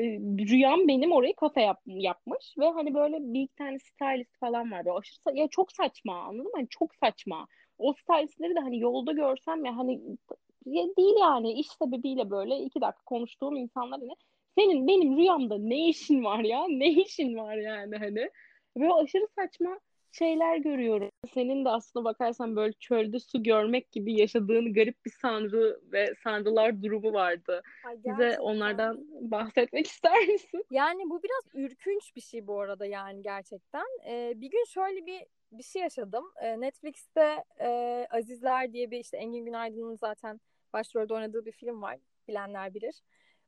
E, 0.00 0.04
rüyam 0.50 0.88
benim 0.88 1.12
orayı 1.12 1.34
kafe 1.36 1.60
yap, 1.60 1.80
yapmış 1.86 2.54
ve 2.58 2.70
hani 2.70 2.94
böyle 2.94 3.16
bir 3.20 3.40
iki 3.40 3.54
tane 3.54 3.78
stylist 3.78 4.38
falan 4.40 4.70
var. 4.72 4.84
Böyle 4.84 4.98
aşırı 4.98 5.36
ya 5.36 5.48
çok 5.48 5.72
saçma 5.72 6.18
anladın 6.18 6.44
mı? 6.44 6.50
Hani 6.54 6.68
çok 6.70 6.94
saçma. 6.94 7.46
O 7.78 7.92
stylistleri 7.92 8.54
de 8.54 8.60
hani 8.60 8.80
yolda 8.80 9.12
görsem 9.12 9.64
ya 9.64 9.76
hani 9.76 10.00
ya 10.66 10.84
değil 10.98 11.14
yani 11.20 11.52
iş 11.52 11.66
sebebiyle 11.68 12.30
böyle 12.30 12.58
iki 12.58 12.80
dakika 12.80 13.04
konuştuğum 13.04 13.56
insanlar 13.56 14.00
hani 14.00 14.14
senin 14.58 14.86
benim 14.88 15.16
rüyamda 15.16 15.58
ne 15.58 15.88
işin 15.88 16.24
var 16.24 16.40
ya? 16.40 16.64
Ne 16.68 16.88
işin 16.88 17.36
var 17.36 17.56
yani 17.56 17.96
hani? 17.96 18.30
Ve 18.76 18.88
o 18.88 19.02
aşırı 19.02 19.26
saçma 19.34 19.80
şeyler 20.12 20.56
görüyorum. 20.56 21.10
Senin 21.34 21.64
de 21.64 21.68
aslında 21.68 22.04
bakarsan 22.04 22.56
böyle 22.56 22.72
çölde 22.72 23.20
su 23.20 23.42
görmek 23.42 23.92
gibi 23.92 24.20
yaşadığın 24.20 24.74
garip 24.74 25.04
bir 25.04 25.10
sanrı 25.10 25.80
ve 25.92 26.14
sanrılar 26.24 26.82
durumu 26.82 27.12
vardı. 27.12 27.62
Ay, 27.86 27.96
Bize 28.04 28.38
onlardan 28.40 29.06
bahsetmek 29.20 29.86
ister 29.90 30.28
misin? 30.28 30.64
Yani 30.70 31.02
bu 31.10 31.22
biraz 31.22 31.64
ürkünç 31.64 32.16
bir 32.16 32.20
şey 32.20 32.46
bu 32.46 32.60
arada 32.60 32.86
yani 32.86 33.22
gerçekten. 33.22 33.86
Ee, 34.06 34.32
bir 34.36 34.50
gün 34.50 34.64
şöyle 34.64 35.06
bir 35.06 35.20
bir 35.52 35.62
şey 35.62 35.82
yaşadım. 35.82 36.24
Ee, 36.42 36.60
Netflix'te 36.60 37.44
e, 37.60 37.68
Azizler 38.10 38.72
diye 38.72 38.90
bir 38.90 38.98
işte 38.98 39.16
Engin 39.16 39.44
Günaydın'ın 39.44 39.96
zaten 39.96 40.40
başrolde 40.72 41.14
oynadığı 41.14 41.44
bir 41.44 41.52
film 41.52 41.82
var. 41.82 41.98
Bilenler 42.28 42.74
bilir. 42.74 43.02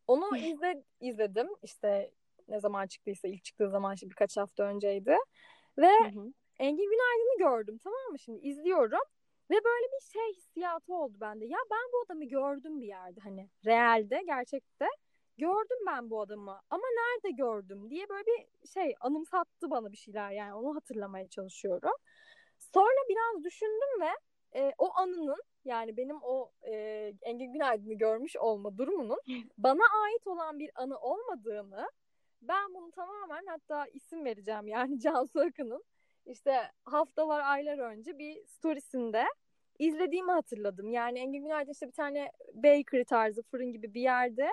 Onu 0.06 0.36
izle, 0.36 0.82
izledim. 1.00 1.48
İşte 1.62 2.10
ne 2.48 2.60
zaman 2.60 2.86
çıktıysa 2.86 3.28
ilk 3.28 3.44
çıktığı 3.44 3.70
zaman 3.70 3.94
işte 3.94 4.10
birkaç 4.10 4.36
hafta 4.36 4.62
önceydi. 4.62 5.16
Ve 5.78 5.86
Hı 5.86 6.20
hı. 6.20 6.32
Engin 6.58 6.90
Günaydın'ı 6.90 7.38
gördüm 7.38 7.78
tamam 7.84 8.10
mı 8.10 8.18
şimdi 8.18 8.48
izliyorum. 8.48 9.02
Ve 9.50 9.54
böyle 9.64 9.86
bir 9.92 10.12
şey 10.12 10.34
hissiyatı 10.36 10.94
oldu 10.94 11.16
bende. 11.20 11.46
Ya 11.46 11.58
ben 11.70 11.92
bu 11.92 12.04
adamı 12.06 12.24
gördüm 12.24 12.80
bir 12.80 12.86
yerde 12.86 13.20
hani 13.20 13.50
realde 13.66 14.22
gerçekte. 14.26 14.86
Gördüm 15.38 15.78
ben 15.86 16.10
bu 16.10 16.20
adamı 16.20 16.60
ama 16.70 16.84
nerede 16.96 17.36
gördüm 17.36 17.90
diye 17.90 18.08
böyle 18.08 18.26
bir 18.26 18.68
şey 18.68 18.94
anımsattı 19.00 19.70
bana 19.70 19.92
bir 19.92 19.96
şeyler 19.96 20.30
yani 20.30 20.54
onu 20.54 20.76
hatırlamaya 20.76 21.28
çalışıyorum. 21.28 21.92
Sonra 22.58 23.08
biraz 23.08 23.44
düşündüm 23.44 24.00
ve 24.00 24.10
e, 24.56 24.72
o 24.78 24.90
anının 24.96 25.42
yani 25.64 25.96
benim 25.96 26.16
o 26.22 26.50
e, 26.62 26.72
Engin 27.22 27.52
Günaydın'ı 27.52 27.94
görmüş 27.94 28.36
olma 28.36 28.78
durumunun 28.78 29.20
bana 29.58 29.82
ait 30.04 30.26
olan 30.26 30.58
bir 30.58 30.70
anı 30.74 30.98
olmadığını 30.98 31.90
ben 32.42 32.74
bunu 32.74 32.90
tamamen 32.90 33.46
hatta 33.46 33.86
isim 33.86 34.24
vereceğim 34.24 34.68
yani 34.68 35.00
Cansu 35.00 35.40
Akın'ın 35.40 35.84
işte 36.26 36.62
haftalar 36.84 37.40
aylar 37.40 37.78
önce 37.78 38.18
bir 38.18 38.46
storiesinde 38.46 39.24
izlediğimi 39.78 40.32
hatırladım. 40.32 40.90
Yani 40.92 41.18
Engin 41.18 41.42
Günaydın 41.42 41.72
işte 41.72 41.86
bir 41.86 41.92
tane 41.92 42.32
bakery 42.54 43.04
tarzı 43.04 43.42
fırın 43.42 43.72
gibi 43.72 43.94
bir 43.94 44.00
yerde 44.00 44.50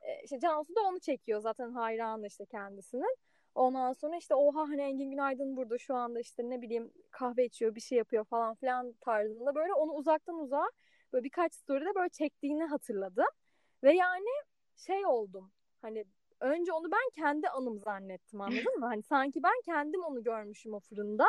e, 0.00 0.22
işte 0.24 0.40
Cansu 0.40 0.74
da 0.74 0.80
onu 0.80 1.00
çekiyor 1.00 1.40
zaten 1.40 1.70
hayranı 1.70 2.26
işte 2.26 2.46
kendisinin. 2.46 3.16
Ondan 3.54 3.92
sonra 3.92 4.16
işte 4.16 4.34
oha 4.34 4.60
hani 4.60 4.82
Engin 4.82 5.10
Günaydın 5.10 5.56
burada 5.56 5.78
şu 5.78 5.94
anda 5.94 6.20
işte 6.20 6.50
ne 6.50 6.62
bileyim 6.62 6.92
kahve 7.10 7.44
içiyor 7.44 7.74
bir 7.74 7.80
şey 7.80 7.98
yapıyor 7.98 8.24
falan 8.24 8.54
filan 8.54 8.92
tarzında 9.00 9.54
böyle 9.54 9.74
onu 9.74 9.92
uzaktan 9.92 10.38
uzağa 10.38 10.70
böyle 11.12 11.24
birkaç 11.24 11.54
story'de 11.54 11.94
böyle 11.94 12.08
çektiğini 12.08 12.64
hatırladım. 12.64 13.26
Ve 13.82 13.94
yani 13.94 14.28
şey 14.76 15.06
oldum 15.06 15.52
hani 15.82 16.04
önce 16.40 16.72
onu 16.72 16.90
ben 16.92 17.10
kendi 17.14 17.48
anım 17.48 17.78
zannettim 17.78 18.40
anladın 18.40 18.78
mı? 18.78 18.86
Hani 18.86 19.02
sanki 19.02 19.42
ben 19.42 19.60
kendim 19.64 20.02
onu 20.04 20.22
görmüşüm 20.22 20.74
o 20.74 20.80
fırında. 20.80 21.26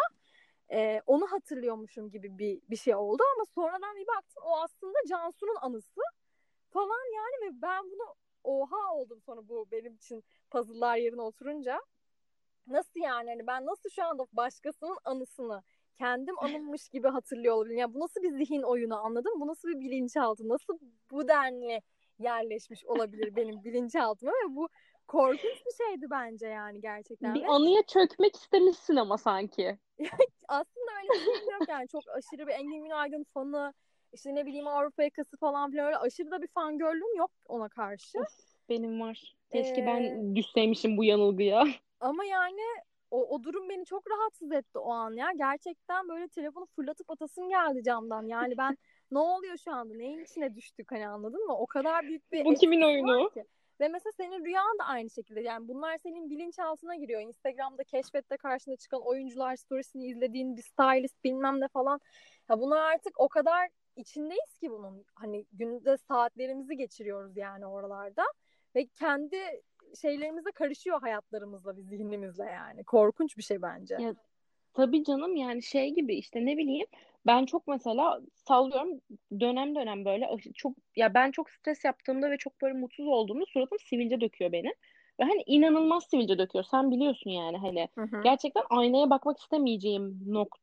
Ee, 0.71 1.01
onu 1.05 1.27
hatırlıyormuşum 1.31 2.11
gibi 2.11 2.37
bir, 2.37 2.61
bir 2.69 2.75
şey 2.75 2.95
oldu 2.95 3.23
ama 3.35 3.45
sonradan 3.45 3.95
bir 3.95 4.07
baktım 4.07 4.43
o 4.45 4.57
aslında 4.59 4.97
Cansu'nun 5.09 5.55
anısı 5.61 6.01
falan 6.69 7.13
yani 7.15 7.47
ve 7.47 7.61
ben 7.61 7.83
bunu 7.83 8.15
oha 8.43 8.93
oldum 8.93 9.21
sonra 9.21 9.47
bu 9.47 9.67
benim 9.71 9.95
için 9.95 10.23
puzzle'lar 10.51 10.97
yerine 10.97 11.21
oturunca. 11.21 11.81
Nasıl 12.67 12.99
yani 12.99 13.29
hani 13.29 13.47
ben 13.47 13.65
nasıl 13.65 13.89
şu 13.89 14.03
anda 14.03 14.25
başkasının 14.33 14.97
anısını 15.05 15.63
kendim 15.95 16.39
anılmış 16.39 16.89
gibi 16.89 17.07
hatırlıyor 17.07 17.55
olabilirim. 17.55 17.79
Yani 17.79 17.93
bu 17.93 17.99
nasıl 17.99 18.21
bir 18.21 18.31
zihin 18.31 18.61
oyunu 18.61 19.05
anladın 19.05 19.33
mı? 19.33 19.41
Bu 19.41 19.47
nasıl 19.47 19.67
bir 19.67 19.79
bilinçaltı? 19.79 20.49
Nasıl 20.49 20.79
bu 21.11 21.27
denli 21.27 21.81
yerleşmiş 22.19 22.85
olabilir 22.85 23.35
benim 23.35 23.63
bilinçaltıma 23.63 24.31
ve 24.31 24.55
bu 24.55 24.69
korkunç 25.07 25.41
bir 25.65 25.85
şeydi 25.85 26.05
bence 26.09 26.47
yani 26.47 26.81
gerçekten. 26.81 27.35
Bir 27.35 27.43
anıya 27.43 27.83
çökmek 27.83 28.35
istemişsin 28.35 28.95
ama 28.95 29.17
sanki. 29.17 29.77
aslında 30.47 30.91
öyle 31.01 31.19
bir 31.19 31.25
şey 31.25 31.53
yok 31.59 31.69
yani 31.69 31.87
çok 31.87 32.03
aşırı 32.17 32.47
bir 32.47 32.53
Engin 32.53 32.83
Günaydın 32.83 33.23
fanı 33.33 33.73
işte 34.13 34.35
ne 34.35 34.45
bileyim 34.45 34.67
Avrupa 34.67 35.03
yakası 35.03 35.37
falan 35.37 35.71
filan 35.71 35.85
öyle 35.87 35.97
aşırı 35.97 36.31
da 36.31 36.41
bir 36.41 36.47
fangirl'üm 36.47 37.17
yok 37.17 37.31
ona 37.47 37.69
karşı. 37.69 38.17
Benim 38.69 39.01
var. 39.01 39.35
Keşke 39.51 39.81
Ee, 39.81 39.85
ben 39.85 40.35
düşseymişim 40.35 40.97
bu 40.97 41.03
yanılgıya. 41.03 41.63
Ama 42.05 42.25
yani 42.25 42.61
o, 43.11 43.35
o 43.35 43.43
durum 43.43 43.69
beni 43.69 43.85
çok 43.85 44.03
rahatsız 44.11 44.51
etti 44.51 44.79
o 44.79 44.91
an 44.91 45.13
ya. 45.13 45.31
Gerçekten 45.37 46.09
böyle 46.09 46.27
telefonu 46.27 46.65
fırlatıp 46.65 47.09
atasım 47.11 47.49
geldi 47.49 47.83
camdan. 47.83 48.27
Yani 48.27 48.57
ben 48.57 48.77
ne 49.11 49.19
oluyor 49.19 49.57
şu 49.57 49.71
anda? 49.71 49.93
Neyin 49.93 50.23
içine 50.23 50.55
düştük 50.55 50.91
hani 50.91 51.07
anladın 51.07 51.45
mı? 51.45 51.57
O 51.57 51.67
kadar 51.67 52.03
büyük 52.03 52.31
bir 52.31 52.45
Bu 52.45 52.53
kimin 52.53 52.81
oyunu? 52.81 53.29
ki. 53.29 53.45
Ve 53.79 53.87
mesela 53.87 54.11
senin 54.17 54.45
rüyan 54.45 54.79
da 54.79 54.83
aynı 54.83 55.09
şekilde. 55.09 55.41
Yani 55.41 55.67
bunlar 55.67 55.97
senin 55.97 56.29
bilinçaltına 56.29 56.95
giriyor. 56.95 57.21
Instagram'da 57.21 57.83
keşfette 57.83 58.37
karşına 58.37 58.75
çıkan 58.75 59.01
oyuncular 59.01 59.55
storiesini 59.55 60.05
izlediğin 60.05 60.57
bir 60.57 60.61
stylist 60.61 61.23
bilmem 61.23 61.61
ne 61.61 61.67
falan. 61.67 61.99
Ya 62.49 62.59
bunlar 62.59 62.93
artık 62.93 63.19
o 63.19 63.29
kadar 63.29 63.69
içindeyiz 63.95 64.57
ki 64.59 64.71
bunun. 64.71 65.05
Hani 65.15 65.45
günde 65.51 65.97
saatlerimizi 65.97 66.77
geçiriyoruz 66.77 67.37
yani 67.37 67.65
oralarda. 67.65 68.23
Ve 68.75 68.85
kendi 68.85 69.37
şeylerimizle 69.95 70.51
karışıyor 70.51 71.01
hayatlarımızla 71.01 71.77
ve 71.77 71.81
zihnimizle 71.81 72.43
yani. 72.43 72.83
Korkunç 72.83 73.37
bir 73.37 73.43
şey 73.43 73.61
bence. 73.61 73.95
Ya, 73.99 74.15
tabii 74.73 75.03
canım 75.03 75.35
yani 75.35 75.63
şey 75.63 75.89
gibi 75.89 76.15
işte 76.15 76.45
ne 76.45 76.57
bileyim 76.57 76.87
ben 77.25 77.45
çok 77.45 77.67
mesela 77.67 78.21
sallıyorum 78.33 79.01
dönem 79.39 79.75
dönem 79.75 80.05
böyle 80.05 80.29
çok 80.55 80.73
ya 80.95 81.13
ben 81.13 81.31
çok 81.31 81.49
stres 81.49 81.85
yaptığımda 81.85 82.31
ve 82.31 82.37
çok 82.37 82.61
böyle 82.61 82.73
mutsuz 82.73 83.07
olduğumda 83.07 83.45
suratım 83.45 83.79
sivilce 83.79 84.21
döküyor 84.21 84.51
benim. 84.51 84.73
Ve 85.19 85.23
hani 85.23 85.43
inanılmaz 85.45 86.03
sivilce 86.03 86.37
döküyor. 86.37 86.65
Sen 86.71 86.91
biliyorsun 86.91 87.29
yani 87.29 87.57
hani 87.57 87.87
Hı 87.95 88.01
hı. 88.01 88.21
gerçekten 88.23 88.63
aynaya 88.69 89.09
bakmak 89.09 89.39
istemeyeceğim 89.39 90.19
nok 90.25 90.57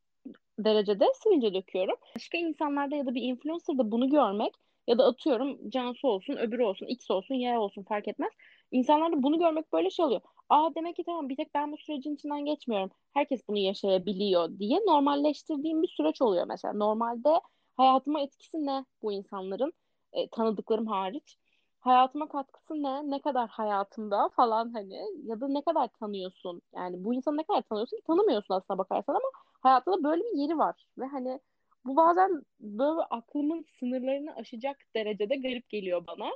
derecede 0.59 1.05
sivilce 1.23 1.55
döküyorum. 1.55 1.97
Başka 2.17 2.39
insanlarda 2.39 2.97
ya 2.97 3.07
da 3.07 3.15
bir 3.15 3.23
influencer'da 3.23 3.93
bunu 3.93 4.11
görmek 4.11 4.55
ya 4.87 4.99
da 4.99 5.05
atıyorum 5.05 5.71
Cansu 5.71 6.09
olsun, 6.09 6.37
öbürü 6.37 6.63
olsun, 6.63 6.87
X 6.87 7.11
olsun, 7.11 7.35
Y 7.35 7.59
olsun 7.59 7.83
fark 7.83 8.09
etmez. 8.09 8.33
İnsanlarda 8.73 9.23
bunu 9.23 9.39
görmek 9.39 9.73
böyle 9.73 9.91
şey 9.91 10.05
oluyor. 10.05 10.21
Aa 10.49 10.71
demek 10.75 10.97
ki 10.97 11.05
tamam 11.07 11.29
bir 11.29 11.37
tek 11.37 11.55
ben 11.55 11.73
bu 11.73 11.77
sürecin 11.79 12.15
içinden 12.15 12.45
geçmiyorum. 12.45 12.91
Herkes 13.15 13.49
bunu 13.49 13.59
yaşayabiliyor 13.59 14.59
diye 14.59 14.79
normalleştirdiğim 14.87 15.83
bir 15.83 15.89
süreç 15.89 16.23
oluyor 16.23 16.47
mesela. 16.49 16.75
Normalde 16.75 17.41
hayatıma 17.77 18.21
etkisi 18.21 18.67
ne 18.67 18.85
bu 19.03 19.13
insanların? 19.13 19.73
E, 20.13 20.29
tanıdıklarım 20.29 20.87
hariç. 20.87 21.39
Hayatıma 21.81 22.29
katkısı 22.29 22.75
ne? 22.83 23.11
Ne 23.11 23.21
kadar 23.21 23.49
hayatımda 23.49 24.29
falan 24.37 24.73
hani 24.73 25.01
ya 25.25 25.41
da 25.41 25.49
ne 25.49 25.63
kadar 25.63 25.89
tanıyorsun? 25.89 26.63
Yani 26.75 27.05
bu 27.05 27.15
insanı 27.15 27.37
ne 27.37 27.45
kadar 27.45 27.63
tanıyorsun 27.63 28.01
tanımıyorsun 28.07 28.55
aslına 28.55 28.79
bakarsan 28.79 29.15
ama 29.15 29.29
hayatta 29.63 29.93
da 29.93 30.05
böyle 30.05 30.23
bir 30.25 30.39
yeri 30.39 30.59
var. 30.59 30.87
Ve 30.99 31.07
hani 31.07 31.41
bu 31.85 31.97
bazen 31.97 32.43
böyle 32.61 33.01
aklımın 33.11 33.65
sınırlarını 33.81 34.35
aşacak 34.37 34.77
derecede 34.97 35.37
garip 35.37 35.69
geliyor 35.71 36.07
bana. 36.07 36.31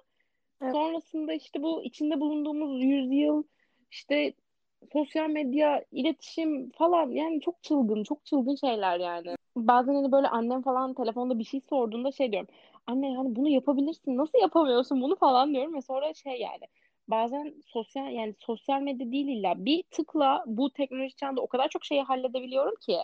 Evet. 0.62 0.72
Sonrasında 0.72 1.32
işte 1.32 1.62
bu 1.62 1.82
içinde 1.84 2.20
bulunduğumuz 2.20 2.82
yüzyıl 2.84 3.42
işte 3.90 4.32
sosyal 4.92 5.28
medya, 5.28 5.84
iletişim 5.92 6.70
falan 6.70 7.10
yani 7.10 7.40
çok 7.40 7.62
çılgın, 7.62 8.02
çok 8.04 8.24
çılgın 8.24 8.54
şeyler 8.54 9.00
yani. 9.00 9.34
Bazen 9.56 9.94
hani 9.94 10.12
böyle 10.12 10.28
annem 10.28 10.62
falan 10.62 10.94
telefonda 10.94 11.38
bir 11.38 11.44
şey 11.44 11.60
sorduğunda 11.68 12.12
şey 12.12 12.32
diyorum. 12.32 12.48
Anne 12.86 13.12
yani 13.12 13.36
bunu 13.36 13.48
yapabilirsin, 13.48 14.16
nasıl 14.16 14.38
yapamıyorsun 14.38 15.02
bunu 15.02 15.16
falan 15.16 15.54
diyorum 15.54 15.74
ve 15.74 15.82
sonra 15.82 16.14
şey 16.14 16.40
yani 16.40 16.64
bazen 17.08 17.54
sosyal 17.66 18.12
yani 18.12 18.34
sosyal 18.38 18.80
medya 18.80 19.12
değil 19.12 19.28
illa 19.28 19.64
bir 19.64 19.82
tıkla 19.82 20.44
bu 20.46 20.70
teknoloji 20.70 21.16
çağında 21.16 21.40
o 21.40 21.46
kadar 21.46 21.68
çok 21.68 21.84
şeyi 21.84 22.02
halledebiliyorum 22.02 22.74
ki. 22.80 22.96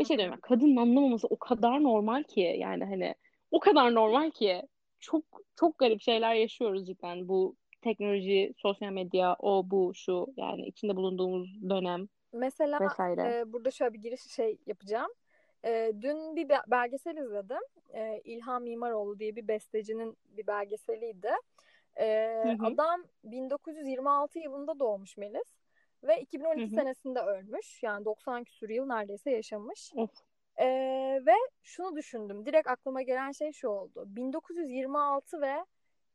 Bir 0.00 0.04
şey 0.04 0.18
diyorum 0.18 0.38
kadının 0.42 0.76
anlamaması 0.76 1.26
o 1.26 1.36
kadar 1.36 1.82
normal 1.82 2.22
ki 2.22 2.56
yani 2.58 2.84
hani 2.84 3.14
o 3.50 3.60
kadar 3.60 3.94
normal 3.94 4.30
ki 4.30 4.62
çok 5.00 5.24
çok 5.56 5.78
garip 5.78 6.00
şeyler 6.02 6.34
yaşıyoruz 6.34 6.86
cidden 6.86 7.28
bu 7.28 7.56
teknoloji, 7.82 8.52
sosyal 8.56 8.92
medya, 8.92 9.36
o 9.38 9.70
bu 9.70 9.92
şu 9.94 10.26
yani 10.36 10.66
içinde 10.66 10.96
bulunduğumuz 10.96 11.70
dönem 11.70 12.08
Mesela 12.32 12.80
vesaire. 12.80 13.38
e, 13.40 13.52
burada 13.52 13.70
şöyle 13.70 13.92
bir 13.94 13.98
giriş 13.98 14.20
şey 14.20 14.58
yapacağım. 14.66 15.10
E, 15.64 15.92
dün 16.00 16.36
bir 16.36 16.48
be- 16.48 16.62
belgesel 16.68 17.16
izledim. 17.16 17.62
E, 17.94 18.20
İlhan 18.24 18.62
Mimaroğlu 18.62 19.18
diye 19.18 19.36
bir 19.36 19.48
bestecinin 19.48 20.16
bir 20.24 20.46
belgeseliydi. 20.46 21.30
E, 22.00 22.06
Hı 22.44 22.52
hı. 22.52 22.66
adam 22.66 23.04
1926 23.24 24.38
yılında 24.38 24.78
doğmuş 24.78 25.16
Melis 25.16 25.58
ve 26.02 26.20
2012 26.20 26.60
Hı 26.62 26.66
hı. 26.66 26.70
senesinde 26.70 27.20
ölmüş. 27.20 27.82
Yani 27.82 28.04
90 28.04 28.44
küsur 28.44 28.68
yıl 28.68 28.86
neredeyse 28.86 29.30
yaşamış. 29.30 29.92
Of. 29.96 30.10
E, 30.60 30.66
ve 31.26 31.34
şunu 31.62 31.96
düşündüm. 31.96 32.46
Direkt 32.46 32.68
aklıma 32.68 33.02
gelen 33.02 33.32
şey 33.32 33.52
şu 33.52 33.68
oldu. 33.68 34.04
1926 34.06 35.40
ve 35.40 35.54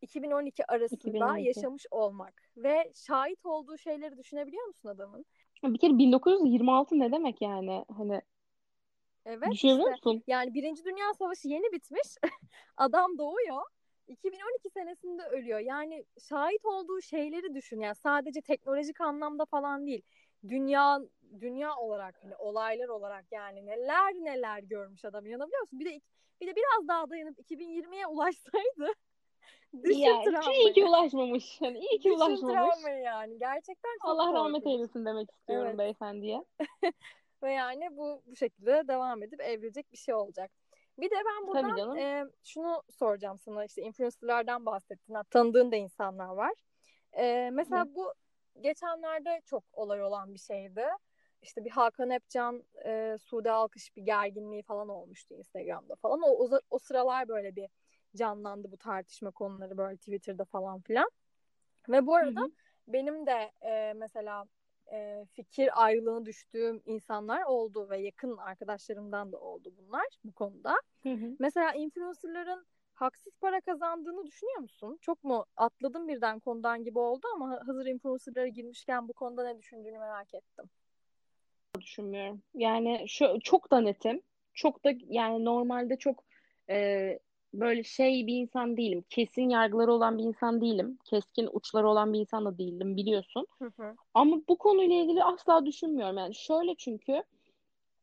2012 0.02 0.66
arasında 0.66 1.10
2012. 1.10 1.48
yaşamış 1.48 1.86
olmak 1.92 2.34
ve 2.58 2.92
şahit 2.96 3.46
olduğu 3.46 3.78
şeyleri 3.78 4.18
düşünebiliyor 4.18 4.66
musun 4.66 4.90
adamın? 4.90 5.26
Bir 5.64 5.80
kere 5.80 5.98
1926 5.98 7.00
ne 7.00 7.12
demek 7.12 7.42
yani? 7.42 7.86
Hani 7.98 8.22
Evet 9.26 9.52
düşünebiliyor 9.52 9.94
işte 9.96 10.10
musun? 10.10 10.24
yani 10.28 10.54
Birinci 10.54 10.86
Dünya 10.86 11.14
Savaşı 11.14 11.48
yeni 11.48 11.72
bitmiş. 11.72 12.08
Adam 12.78 13.18
doğuyor. 13.18 13.62
2012 14.08 14.70
senesinde 14.70 15.24
ölüyor. 15.24 15.60
Yani 15.60 16.06
şahit 16.30 16.66
olduğu 16.66 17.02
şeyleri 17.02 17.56
düşün. 17.56 17.80
Yani 17.80 17.96
sadece 17.96 18.42
teknolojik 18.42 19.02
anlamda 19.02 19.46
falan 19.46 19.88
değil. 19.88 20.02
Dünya 20.48 21.00
dünya 21.42 21.76
olarak 21.76 22.16
hani 22.24 22.36
olaylar 22.36 22.88
olarak 22.90 23.26
yani 23.32 23.66
neler 23.66 24.14
neler 24.14 24.60
görmüş 24.60 25.06
adam 25.06 25.26
inanabiliyor 25.26 25.62
musun? 25.62 25.80
Bir 25.80 25.86
de 25.86 26.02
bir 26.42 26.48
de 26.48 26.56
biraz 26.56 26.88
daha 26.88 27.10
dayanıp 27.10 27.40
2020'ye 27.40 28.08
ulaşsaydı 28.08 28.94
düşün 29.84 30.00
Ya 30.00 30.22
iyi 30.22 30.24
ki 30.26 30.32
travmayı. 30.32 30.88
ulaşmamış. 30.88 31.62
Hani 31.62 31.80
iyi 31.80 31.90
ki 32.00 32.04
Düşün 32.04 32.16
ulaşmamış. 32.16 32.42
travmayı 32.56 33.04
yani. 33.04 33.40
Gerçekten 33.40 33.92
çok 34.02 34.10
Allah 34.10 34.34
rahmet 34.34 34.64
korkunç. 34.64 34.74
eylesin 34.76 35.06
demek 35.06 35.32
istiyorum 35.32 35.68
Evet. 35.68 35.80
beyefendiye. 35.80 36.44
Ve 37.44 37.52
yani 37.52 37.98
bu 37.98 38.22
bu 38.26 38.36
şekilde 38.36 38.88
devam 38.88 39.24
edip 39.24 39.42
evrilecek 39.42 39.92
bir 39.92 39.98
şey 39.98 40.16
olacak. 40.16 40.52
Bir 40.98 41.10
de 41.12 41.16
ben 41.16 41.48
buradan 41.48 41.98
e, 41.98 42.26
şunu 42.44 42.84
soracağım 42.90 43.38
sana 43.40 43.66
işte 43.66 43.82
influencerlardan 43.82 44.66
bahsettin. 44.66 45.16
Tanıdığın 45.30 45.72
da 45.72 45.76
insanlar 45.76 46.30
var. 46.30 46.54
E, 47.18 47.50
mesela 47.54 47.96
bu 47.96 48.14
geçenlerde 48.62 49.42
çok 49.46 49.64
olay 49.74 50.04
olan 50.04 50.34
bir 50.34 50.40
şeydi. 50.40 50.86
İşte 51.44 51.66
bir 51.66 51.70
Hakan 51.70 52.10
Epcan, 52.10 52.64
e, 52.86 53.18
Sude 53.22 53.52
Alkış 53.52 53.96
bir 53.96 54.02
gerginliği 54.02 54.64
falan 54.64 54.90
olmuştu 54.90 55.36
Instagram'da 55.36 55.96
falan. 55.96 56.22
O, 56.22 56.28
o, 56.28 56.60
o 56.70 56.80
sıralar 56.80 57.28
böyle 57.28 57.56
bir 57.56 57.68
canlandı 58.16 58.72
bu 58.72 58.78
tartışma 58.78 59.32
konuları 59.32 59.78
böyle 59.78 59.98
Twitter'da 59.98 60.46
falan 60.46 60.82
filan. 60.82 61.10
Ve 61.90 62.06
bu 62.06 62.16
arada 62.16 62.40
Hı 62.40 62.42
hı. 62.42 62.52
benim 62.88 63.26
de 63.26 63.52
e, 63.62 63.94
mesela 63.96 64.46
e, 64.92 65.26
fikir 65.34 65.84
ayrılığına 65.86 66.26
düştüğüm 66.26 66.82
insanlar 66.86 67.44
oldu 67.44 67.90
ve 67.90 67.98
yakın 68.02 68.38
arkadaşlarımdan 68.38 69.32
da 69.32 69.38
oldu 69.40 69.74
bunlar 69.78 70.08
bu 70.24 70.32
konuda. 70.34 70.76
Hı 71.04 71.10
hı. 71.10 71.38
Mesela 71.40 71.74
influencerların 71.74 72.66
haksız 72.94 73.34
para 73.42 73.62
kazandığını 73.62 74.26
düşünüyor 74.28 74.60
musun? 74.60 74.98
Çok 75.02 75.24
mu 75.24 75.46
atladım 75.58 76.08
birden 76.08 76.40
konudan 76.40 76.84
gibi 76.84 77.00
oldu 77.00 77.28
ama 77.36 77.50
ha- 77.52 77.62
hazır 77.68 77.86
influencerlara 77.86 78.48
girmişken 78.48 79.08
bu 79.08 79.14
konuda 79.14 79.44
ne 79.44 79.58
düşündüğünü 79.58 80.00
merak 80.00 80.34
ettim. 80.34 80.70
Düşünmüyorum. 81.84 82.42
Yani 82.54 83.06
şu 83.08 83.40
çok 83.44 83.72
da 83.72 83.82
netim. 83.82 84.22
Çok 84.54 84.86
da 84.86 84.92
yani 85.10 85.46
normalde 85.46 85.98
çok 85.98 86.24
e, 86.70 87.20
böyle 87.54 87.84
şey 87.84 88.28
bir 88.28 88.36
insan 88.36 88.78
değilim. 88.78 89.04
Kesin 89.10 89.50
yargıları 89.50 89.94
olan 89.94 90.18
bir 90.18 90.24
insan 90.24 90.62
değilim. 90.62 90.98
Keskin 91.04 91.50
uçları 91.52 91.90
olan 91.90 92.14
bir 92.14 92.20
insan 92.20 92.46
da 92.46 92.58
değilim 92.58 92.98
biliyorsun. 92.98 93.48
Hı 93.60 93.72
hı. 93.78 93.96
Ama 94.14 94.38
bu 94.50 94.58
konuyla 94.58 94.96
ilgili 94.96 95.24
asla 95.24 95.66
düşünmüyorum. 95.66 96.18
Yani 96.18 96.36
şöyle 96.36 96.76
çünkü 96.76 97.24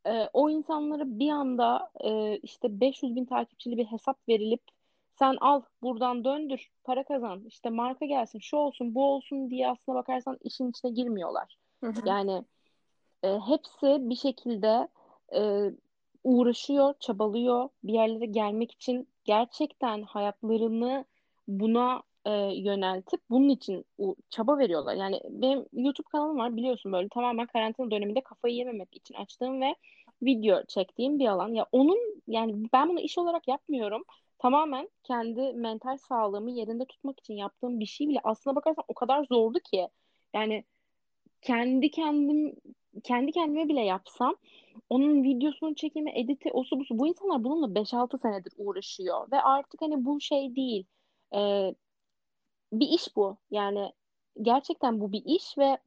e, 0.07 0.29
o 0.33 0.51
insanlara 0.51 1.03
bir 1.07 1.31
anda 1.31 1.90
e, 2.01 2.37
işte 2.37 2.81
500 2.81 3.16
bin 3.16 3.25
takipçili 3.25 3.77
bir 3.77 3.85
hesap 3.85 4.29
verilip 4.29 4.62
sen 5.19 5.37
al 5.40 5.62
buradan 5.83 6.25
döndür 6.25 6.71
para 6.85 7.05
kazan 7.05 7.45
işte 7.45 7.71
marka 7.71 8.07
gelsin 8.07 8.38
şu 8.38 8.57
olsun 8.57 8.95
bu 8.95 9.05
olsun 9.05 9.51
diye 9.51 9.69
aslına 9.69 9.97
bakarsan 9.97 10.38
işin 10.40 10.71
içine 10.71 10.90
girmiyorlar. 10.90 11.57
Hı 11.81 11.90
hı. 11.90 12.09
Yani 12.09 12.45
e, 13.22 13.28
hepsi 13.38 14.11
bir 14.11 14.16
şekilde 14.16 14.88
e, 15.35 15.70
uğraşıyor, 16.24 16.94
çabalıyor 17.00 17.68
bir 17.85 17.92
yerlere 17.92 18.26
gelmek 18.26 18.72
için 18.72 19.09
gerçekten 19.24 20.02
hayatlarını 20.02 21.04
buna 21.48 22.02
e, 22.24 22.30
yöneltip 22.54 23.20
bunun 23.30 23.48
için 23.48 23.85
çaba 24.30 24.59
veriyorlar. 24.59 24.94
Yani 24.94 25.20
benim 25.30 25.66
YouTube 25.72 26.09
kanalım 26.12 26.38
var 26.38 26.56
biliyorsun 26.56 26.92
böyle 26.92 27.09
tamamen 27.09 27.46
karantina 27.46 27.90
döneminde 27.90 28.20
kafayı 28.20 28.54
yememek 28.54 28.96
için 28.96 29.14
açtığım 29.14 29.61
ve 29.61 29.74
video 30.22 30.64
çektiğim 30.64 31.18
bir 31.18 31.26
alan. 31.26 31.48
Ya 31.54 31.66
onun 31.72 32.22
yani 32.26 32.54
ben 32.72 32.88
bunu 32.88 33.00
iş 33.00 33.18
olarak 33.18 33.48
yapmıyorum. 33.48 34.04
Tamamen 34.38 34.88
kendi 35.04 35.52
mental 35.52 35.96
sağlığımı 35.96 36.50
yerinde 36.50 36.85
tutmak 36.85 37.20
için 37.20 37.35
yaptığım 37.35 37.80
bir 37.80 37.87
şey 37.87 38.09
bile 38.09 38.20
aslına 38.24 38.56
bakarsan 38.56 38.85
o 38.88 38.94
kadar 38.94 39.24
zordu 39.24 39.59
ki. 39.61 39.88
Yani 40.35 40.64
kendi 41.42 41.90
kendim 41.90 42.56
kendi 43.05 43.33
kendime 43.33 43.68
bile 43.68 43.81
yapsam 43.81 44.37
onun 44.90 45.22
videosunu 45.22 45.74
çekimi, 45.74 46.11
editi, 46.11 46.50
osu 46.53 46.81
busu 46.81 46.98
bu 46.98 47.07
insanlar 47.07 47.44
bununla 47.44 47.74
5-6 47.74 48.18
senedir 48.22 48.53
uğraşıyor 48.57 49.31
ve 49.33 49.42
artık 49.42 49.83
hani 49.83 50.05
bu 50.05 50.20
şey 50.20 50.57
değil. 50.57 50.87
Ee, 51.35 51.74
bir 52.72 52.88
iş 52.88 53.16
bu. 53.16 53.37
Yani 53.50 53.92
gerçekten 54.42 55.00
bu 55.00 55.12
bir 55.12 55.22
iş 55.24 55.59
ve 55.59 55.79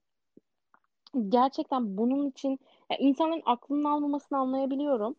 gerçekten 1.30 1.98
bunun 1.98 2.30
için 2.30 2.60
ya 2.92 2.98
insanların 2.98 3.44
aklının 3.46 3.84
almamasını 3.84 4.38
anlayabiliyorum. 4.38 5.16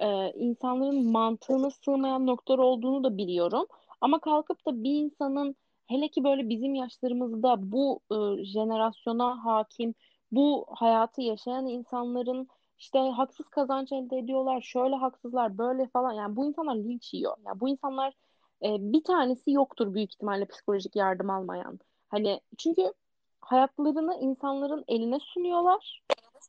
Ee, 0.00 0.32
insanların 0.32 1.10
mantığına 1.10 1.70
sığmayan 1.70 2.26
noktalar 2.26 2.58
olduğunu 2.58 3.04
da 3.04 3.18
biliyorum. 3.18 3.66
Ama 4.00 4.18
kalkıp 4.18 4.66
da 4.66 4.84
bir 4.84 4.94
insanın 4.94 5.56
hele 5.86 6.08
ki 6.08 6.24
böyle 6.24 6.48
bizim 6.48 6.74
yaşlarımızda 6.74 7.72
bu 7.72 8.00
e, 8.10 8.44
jenerasyona 8.44 9.44
hakim, 9.44 9.94
bu 10.32 10.66
hayatı 10.68 11.22
yaşayan 11.22 11.66
insanların 11.66 12.48
işte 12.78 12.98
haksız 12.98 13.48
kazanç 13.48 13.92
elde 13.92 14.18
ediyorlar, 14.18 14.60
şöyle 14.60 14.94
haksızlar, 14.96 15.58
böyle 15.58 15.86
falan. 15.86 16.12
Yani 16.12 16.36
bu 16.36 16.46
insanlar 16.46 16.76
linç 16.76 17.14
yiyor. 17.14 17.36
Yani 17.46 17.60
bu 17.60 17.68
insanlar 17.68 18.14
e, 18.62 18.76
bir 18.92 19.04
tanesi 19.04 19.52
yoktur 19.52 19.94
büyük 19.94 20.14
ihtimalle 20.14 20.44
psikolojik 20.44 20.96
yardım 20.96 21.30
almayan. 21.30 21.78
Hani 22.08 22.40
çünkü 22.58 22.92
hayatlarını 23.40 24.18
insanların 24.20 24.84
eline 24.88 25.18
sunuyorlar 25.20 26.02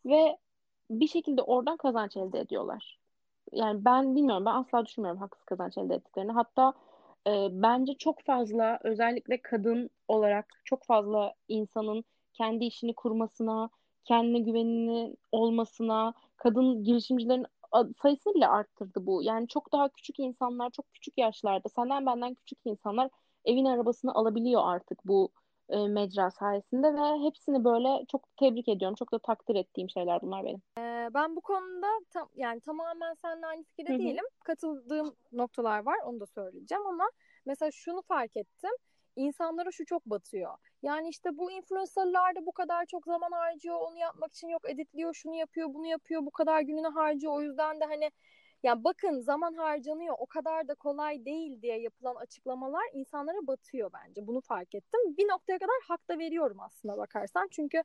ve 0.05 0.37
bir 0.89 1.07
şekilde 1.07 1.41
oradan 1.41 1.77
kazanç 1.77 2.17
elde 2.17 2.39
ediyorlar. 2.39 2.99
Yani 3.51 3.85
ben 3.85 4.15
bilmiyorum, 4.15 4.45
ben 4.45 4.55
asla 4.55 4.85
düşünmüyorum 4.85 5.21
haksız 5.21 5.43
kazanç 5.45 5.77
elde 5.77 5.95
ettiklerini. 5.95 6.31
Hatta 6.31 6.73
e, 7.27 7.47
bence 7.51 7.93
çok 7.93 8.21
fazla 8.21 8.79
özellikle 8.83 9.41
kadın 9.41 9.89
olarak 10.07 10.61
çok 10.65 10.83
fazla 10.85 11.33
insanın 11.47 12.03
kendi 12.33 12.65
işini 12.65 12.95
kurmasına, 12.95 13.69
kendine 14.05 14.39
güveninin 14.39 15.17
olmasına, 15.31 16.13
kadın 16.37 16.83
girişimcilerin 16.83 17.45
sayısını 18.01 18.33
bile 18.33 18.47
arttırdı 18.47 19.05
bu. 19.05 19.23
Yani 19.23 19.47
çok 19.47 19.71
daha 19.71 19.89
küçük 19.89 20.19
insanlar, 20.19 20.69
çok 20.69 20.93
küçük 20.93 21.17
yaşlarda, 21.17 21.69
senden 21.69 22.05
benden 22.05 22.33
küçük 22.33 22.59
insanlar 22.65 23.09
evin 23.45 23.65
arabasını 23.65 24.13
alabiliyor 24.13 24.61
artık 24.65 25.05
bu 25.05 25.29
e, 25.69 25.87
mecra 25.87 26.31
sayesinde 26.31 26.93
ve 26.93 27.25
hepsini 27.25 27.63
böyle 27.63 28.05
çok 28.11 28.37
tebrik 28.37 28.67
ediyorum. 28.67 28.95
Çok 28.95 29.11
da 29.11 29.19
takdir 29.19 29.55
ettiğim 29.55 29.89
şeyler 29.89 30.21
bunlar 30.21 30.45
benim. 30.45 30.61
Ee, 30.77 31.09
ben 31.13 31.35
bu 31.35 31.41
konuda 31.41 31.87
tam 32.13 32.29
yani 32.35 32.59
tamamen 32.59 33.13
seninle 33.13 33.45
aynı 33.47 33.63
fikirde 33.63 33.89
Hı-hı. 33.89 33.99
değilim. 33.99 34.25
Katıldığım 34.43 35.15
noktalar 35.31 35.85
var, 35.85 35.97
onu 36.05 36.19
da 36.19 36.25
söyleyeceğim 36.25 36.87
ama 36.87 37.05
mesela 37.45 37.71
şunu 37.71 38.01
fark 38.01 38.37
ettim. 38.37 38.71
İnsanlara 39.15 39.71
şu 39.71 39.85
çok 39.85 40.05
batıyor. 40.05 40.57
Yani 40.81 41.09
işte 41.09 41.37
bu 41.37 41.51
influencerlar 41.51 42.35
da 42.35 42.45
bu 42.45 42.51
kadar 42.51 42.85
çok 42.85 43.05
zaman 43.05 43.31
harcıyor, 43.31 43.79
onu 43.79 43.97
yapmak 43.97 44.33
için 44.33 44.47
yok 44.47 44.69
editliyor, 44.69 45.13
şunu 45.13 45.35
yapıyor, 45.35 45.73
bunu 45.73 45.87
yapıyor, 45.87 46.25
bu 46.25 46.31
kadar 46.31 46.61
gününü 46.61 46.87
harcıyor. 46.87 47.33
O 47.33 47.41
yüzden 47.41 47.79
de 47.79 47.85
hani 47.85 48.11
yani 48.63 48.83
bakın 48.83 49.19
zaman 49.19 49.53
harcanıyor 49.53 50.15
o 50.17 50.25
kadar 50.25 50.67
da 50.67 50.75
kolay 50.75 51.25
değil 51.25 51.61
diye 51.61 51.79
yapılan 51.79 52.15
açıklamalar 52.15 52.83
insanlara 52.93 53.47
batıyor 53.47 53.91
bence. 53.93 54.27
Bunu 54.27 54.41
fark 54.41 54.75
ettim. 54.75 55.17
Bir 55.17 55.27
noktaya 55.27 55.59
kadar 55.59 55.75
hak 55.87 56.09
da 56.09 56.19
veriyorum 56.19 56.59
aslında 56.59 56.97
bakarsan. 56.97 57.47
Çünkü 57.51 57.83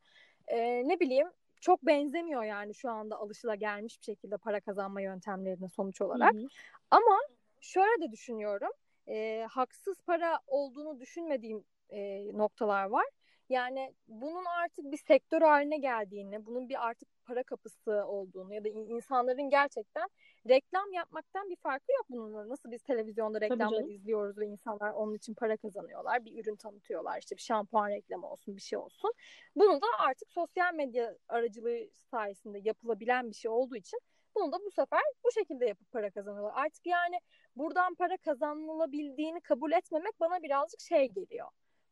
e, 0.48 0.88
ne 0.88 1.00
bileyim 1.00 1.28
çok 1.60 1.82
benzemiyor 1.82 2.42
yani 2.42 2.74
şu 2.74 2.90
anda 2.90 3.16
alışıla 3.16 3.54
gelmiş 3.54 3.98
bir 4.00 4.04
şekilde 4.04 4.36
para 4.36 4.60
kazanma 4.60 5.00
yöntemlerine 5.00 5.68
sonuç 5.68 6.00
olarak. 6.00 6.34
Hı 6.34 6.38
hı. 6.38 6.46
Ama 6.90 7.18
şöyle 7.60 8.02
de 8.02 8.12
düşünüyorum. 8.12 8.70
E, 9.08 9.46
haksız 9.50 10.00
para 10.06 10.40
olduğunu 10.46 11.00
düşünmediğim 11.00 11.64
e, 11.90 12.30
noktalar 12.38 12.84
var. 12.84 13.06
Yani 13.48 13.94
bunun 14.08 14.44
artık 14.44 14.92
bir 14.92 14.96
sektör 14.96 15.42
haline 15.42 15.78
geldiğini, 15.78 16.46
bunun 16.46 16.68
bir 16.68 16.86
artık 16.86 17.08
para 17.24 17.42
kapısı 17.42 18.04
olduğunu 18.06 18.54
ya 18.54 18.64
da 18.64 18.68
insanların 18.68 19.50
gerçekten 19.50 20.08
reklam 20.48 20.92
yapmaktan 20.92 21.50
bir 21.50 21.56
farkı 21.56 21.92
yok 21.92 22.06
bunun. 22.08 22.48
Nasıl 22.48 22.70
biz 22.70 22.82
televizyonda 22.82 23.40
reklamları 23.40 23.86
izliyoruz 23.88 24.38
ve 24.38 24.46
insanlar 24.46 24.90
onun 24.90 25.14
için 25.14 25.34
para 25.34 25.56
kazanıyorlar. 25.56 26.24
Bir 26.24 26.44
ürün 26.44 26.56
tanıtıyorlar 26.56 27.18
işte 27.18 27.36
bir 27.36 27.42
şampuan 27.42 27.90
reklamı 27.90 28.26
olsun 28.30 28.56
bir 28.56 28.62
şey 28.62 28.78
olsun. 28.78 29.12
Bunu 29.56 29.80
da 29.80 29.86
artık 29.98 30.30
sosyal 30.30 30.74
medya 30.74 31.16
aracılığı 31.28 31.78
sayesinde 32.10 32.60
yapılabilen 32.64 33.30
bir 33.30 33.36
şey 33.36 33.50
olduğu 33.50 33.76
için 33.76 34.00
bunu 34.36 34.52
da 34.52 34.56
bu 34.66 34.70
sefer 34.70 35.00
bu 35.24 35.32
şekilde 35.32 35.66
yapıp 35.66 35.92
para 35.92 36.10
kazanıyorlar. 36.10 36.52
Artık 36.56 36.86
yani 36.86 37.20
buradan 37.58 37.94
para 37.94 38.16
kazanılabildiğini 38.16 39.40
kabul 39.40 39.72
etmemek 39.72 40.20
bana 40.20 40.42
birazcık 40.42 40.80
şey 40.80 41.08
geliyor 41.08 41.48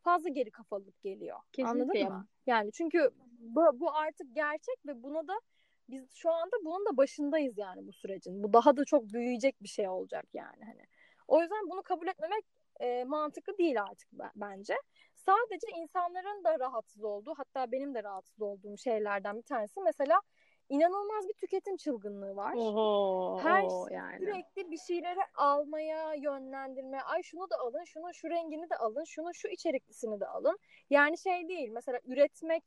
fazla 0.07 0.29
geri 0.29 0.50
kafalılık 0.50 1.02
geliyor. 1.02 1.38
Kesinlikle 1.52 1.83
Anladın 1.83 2.18
mı? 2.18 2.26
Yani 2.46 2.72
çünkü 2.72 3.11
bu, 3.38 3.81
bu 3.81 3.94
artık 3.94 4.35
gerçek 4.35 4.87
ve 4.87 5.02
buna 5.02 5.29
da 5.29 5.40
biz 5.88 6.12
şu 6.14 6.31
anda 6.31 6.57
bunun 6.64 6.87
da 6.87 6.96
başındayız 6.96 7.59
yani 7.59 7.87
bu 7.87 7.92
sürecin. 7.92 8.42
Bu 8.42 8.52
daha 8.52 8.76
da 8.76 8.85
çok 8.85 9.05
büyüyecek 9.12 9.62
bir 9.62 9.68
şey 9.68 9.88
olacak 9.88 10.24
yani 10.35 10.64
hani. 10.64 10.83
O 11.29 11.40
yüzden 11.40 11.70
bunu 11.70 11.83
kabul 11.83 12.07
etmemek 12.07 12.44
e, 12.81 13.05
mantıklı 13.05 13.59
değil 13.59 13.83
artık 13.83 14.09
bence. 14.37 14.74
Sadece 15.14 15.66
insanların 15.76 16.44
da 16.44 16.59
rahatsız 16.59 17.05
olduğu 17.05 17.35
hatta 17.37 17.72
benim 17.72 17.94
de 17.94 18.02
rahatsız 18.02 18.42
olduğum 18.42 18.79
şeylerden 18.79 19.37
bir 19.37 19.42
tanesi 19.42 19.81
mesela 19.81 20.20
inanılmaz 20.68 21.29
bir 21.29 21.33
tüketim 21.35 21.76
çılgınlığı 21.76 22.37
var. 22.37 22.55
Oho, 22.55 23.38
Her 23.42 23.64
o 23.64 23.88
yani. 23.90 24.18
sürekli 24.18 24.70
bir 24.70 24.79
şeyleri 24.79 25.20
almaya 25.35 26.14
yönlendirme. 26.14 27.00
Ay 27.00 27.22
şunu 27.22 27.50
da 27.50 27.57
alın, 27.59 27.85
şunu 27.85 28.14
şu 28.14 28.31
rengini 28.31 28.70
de 28.70 28.76
alın, 28.76 29.05
şunu 29.05 29.35
şu 29.35 29.48
içeriklisini 29.48 30.20
de 30.20 30.26
alın. 30.26 30.59
Yani 30.90 31.18
şey 31.18 31.48
değil. 31.48 31.70
Mesela 31.70 32.00
üretmek 32.05 32.64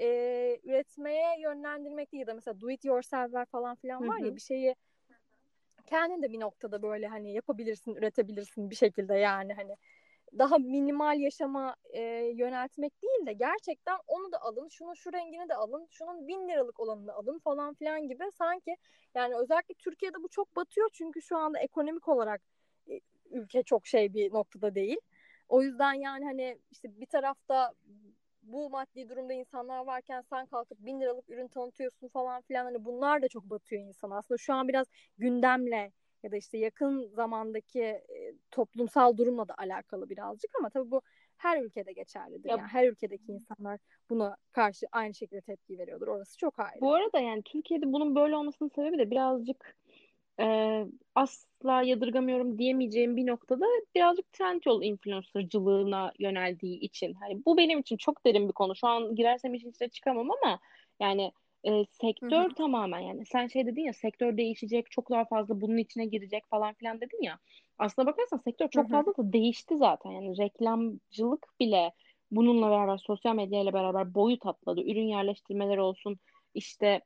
e, 0.00 0.06
üretmeye 0.64 1.40
yönlendirmek 1.40 2.12
değil 2.12 2.20
ya 2.20 2.26
da 2.26 2.34
mesela 2.34 2.60
do 2.60 2.70
it 2.70 2.84
yourself'ler 2.84 3.44
falan 3.44 3.74
filan 3.76 4.08
var 4.08 4.18
ya 4.18 4.34
bir 4.34 4.40
şeyi 4.40 4.74
kendin 5.86 6.22
de 6.22 6.32
bir 6.32 6.40
noktada 6.40 6.82
böyle 6.82 7.06
hani 7.06 7.32
yapabilirsin, 7.32 7.94
üretebilirsin 7.94 8.70
bir 8.70 8.76
şekilde 8.76 9.14
yani 9.14 9.54
hani 9.54 9.76
daha 10.38 10.58
minimal 10.58 11.20
yaşama 11.20 11.76
e, 11.90 12.00
yöneltmek 12.34 13.02
değil 13.02 13.26
de 13.26 13.32
gerçekten 13.32 13.96
onu 14.06 14.32
da 14.32 14.42
alın, 14.42 14.68
şunu 14.68 14.96
şu 14.96 15.12
rengini 15.12 15.48
de 15.48 15.54
alın, 15.54 15.86
şunun 15.90 16.28
bin 16.28 16.48
liralık 16.48 16.80
olanını 16.80 17.12
alın 17.12 17.38
falan 17.38 17.74
filan 17.74 18.08
gibi 18.08 18.24
sanki 18.38 18.76
yani 19.14 19.36
özellikle 19.36 19.74
Türkiye'de 19.74 20.22
bu 20.22 20.28
çok 20.28 20.56
batıyor 20.56 20.88
çünkü 20.92 21.22
şu 21.22 21.36
anda 21.36 21.58
ekonomik 21.58 22.08
olarak 22.08 22.42
e, 22.90 23.00
ülke 23.30 23.62
çok 23.62 23.86
şey 23.86 24.14
bir 24.14 24.32
noktada 24.32 24.74
değil. 24.74 24.98
O 25.48 25.62
yüzden 25.62 25.92
yani 25.92 26.24
hani 26.24 26.58
işte 26.70 27.00
bir 27.00 27.06
tarafta 27.06 27.72
bu 28.42 28.70
maddi 28.70 29.08
durumda 29.08 29.32
insanlar 29.32 29.86
varken 29.86 30.20
sen 30.20 30.46
kalkıp 30.46 30.78
bin 30.78 31.00
liralık 31.00 31.30
ürün 31.30 31.48
tanıtıyorsun 31.48 32.08
falan 32.08 32.42
filan 32.42 32.64
hani 32.64 32.84
bunlar 32.84 33.22
da 33.22 33.28
çok 33.28 33.44
batıyor 33.44 33.82
insan. 33.82 34.10
Aslında 34.10 34.38
şu 34.38 34.54
an 34.54 34.68
biraz 34.68 34.86
gündemle 35.18 35.92
ya 36.22 36.32
da 36.32 36.36
işte 36.36 36.58
yakın 36.58 37.08
zamandaki 37.08 37.80
e, 37.82 38.21
toplumsal 38.50 39.16
durumla 39.16 39.48
da 39.48 39.54
alakalı 39.58 40.10
birazcık 40.10 40.50
ama 40.58 40.70
tabii 40.70 40.90
bu 40.90 41.02
her 41.36 41.62
ülkede 41.62 41.92
geçerlidir. 41.92 42.48
Ya, 42.48 42.56
yani 42.56 42.68
her 42.68 42.88
ülkedeki 42.88 43.32
insanlar 43.32 43.80
buna 44.10 44.36
karşı 44.52 44.86
aynı 44.92 45.14
şekilde 45.14 45.40
tepki 45.40 45.78
veriyordur. 45.78 46.08
Orası 46.08 46.38
çok 46.38 46.58
ayrı. 46.58 46.80
Bu 46.80 46.94
arada 46.94 47.20
yani 47.20 47.42
Türkiye'de 47.42 47.92
bunun 47.92 48.14
böyle 48.14 48.36
olmasının 48.36 48.70
sebebi 48.74 48.98
de 48.98 49.10
birazcık 49.10 49.76
e, 50.40 50.78
asla 51.14 51.82
yadırgamıyorum 51.82 52.58
diyemeyeceğim 52.58 53.16
bir 53.16 53.26
noktada 53.26 53.66
birazcık 53.94 54.32
Trendyol 54.32 54.82
influencercılığına 54.82 56.12
yöneldiği 56.18 56.78
için. 56.80 57.14
Hani 57.14 57.44
bu 57.46 57.56
benim 57.56 57.78
için 57.78 57.96
çok 57.96 58.26
derin 58.26 58.48
bir 58.48 58.52
konu. 58.52 58.76
Şu 58.76 58.86
an 58.86 59.14
girersem 59.14 59.54
işin 59.54 59.70
içine 59.70 59.88
çıkamam 59.88 60.30
ama 60.30 60.58
yani 61.00 61.32
e, 61.66 61.84
sektör 61.90 62.44
Hı-hı. 62.44 62.54
tamamen 62.54 63.00
yani 63.00 63.26
sen 63.26 63.46
şey 63.46 63.66
dedin 63.66 63.82
ya 63.82 63.92
sektör 63.92 64.36
değişecek 64.36 64.90
çok 64.90 65.10
daha 65.10 65.24
fazla 65.24 65.60
bunun 65.60 65.76
içine 65.76 66.06
girecek 66.06 66.44
falan 66.50 66.74
filan 66.74 67.00
dedin 67.00 67.22
ya 67.22 67.38
aslına 67.78 68.06
bakarsan 68.06 68.38
sektör 68.38 68.68
çok 68.68 68.84
Hı-hı. 68.84 68.92
fazla 68.92 69.16
da 69.16 69.32
değişti 69.32 69.76
zaten 69.76 70.10
yani 70.10 70.38
reklamcılık 70.38 71.46
bile 71.60 71.92
bununla 72.30 72.70
beraber 72.70 72.96
sosyal 72.96 73.34
medya 73.34 73.62
ile 73.62 73.72
beraber 73.72 74.14
boyut 74.14 74.46
atladı 74.46 74.80
ürün 74.80 75.06
yerleştirmeler 75.06 75.76
olsun 75.76 76.18
işte 76.54 77.00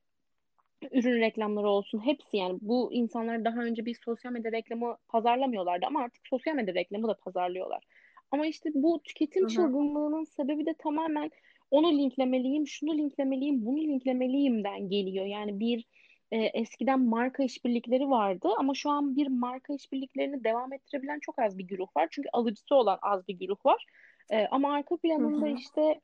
ürün 0.92 1.20
reklamları 1.20 1.68
olsun 1.68 2.06
hepsi 2.06 2.36
yani 2.36 2.58
bu 2.62 2.92
insanlar 2.92 3.44
daha 3.44 3.60
önce 3.60 3.86
bir 3.86 3.98
sosyal 4.04 4.32
medya 4.32 4.52
reklamı 4.52 4.96
pazarlamıyorlardı 5.08 5.86
ama 5.86 6.02
artık 6.02 6.26
sosyal 6.28 6.54
medya 6.54 6.74
reklamı 6.74 7.08
da 7.08 7.14
pazarlıyorlar. 7.14 7.84
Ama 8.30 8.46
işte 8.46 8.70
bu 8.74 9.02
tüketim 9.04 9.42
Hı-hı. 9.42 9.52
çılgınlığının 9.52 10.24
sebebi 10.24 10.66
de 10.66 10.74
tamamen 10.78 11.30
onu 11.70 11.98
linklemeliyim, 11.98 12.66
şunu 12.66 12.98
linklemeliyim, 12.98 13.66
bunu 13.66 13.78
linklemeliyimden 13.78 14.88
geliyor. 14.88 15.26
Yani 15.26 15.60
bir 15.60 15.84
e, 16.30 16.36
eskiden 16.36 17.00
marka 17.00 17.42
işbirlikleri 17.42 18.10
vardı 18.10 18.48
ama 18.58 18.74
şu 18.74 18.90
an 18.90 19.16
bir 19.16 19.26
marka 19.26 19.74
işbirliklerini 19.74 20.44
devam 20.44 20.72
ettirebilen 20.72 21.18
çok 21.20 21.38
az 21.38 21.58
bir 21.58 21.64
güruh 21.64 21.96
var. 21.96 22.08
Çünkü 22.10 22.28
alıcısı 22.32 22.74
olan 22.74 22.98
az 23.02 23.28
bir 23.28 23.34
güruh 23.34 23.66
var. 23.66 23.86
E, 24.30 24.46
ama 24.46 24.74
arka 24.74 24.96
planında 24.96 25.46
Hı-hı. 25.46 25.54
işte 25.54 26.00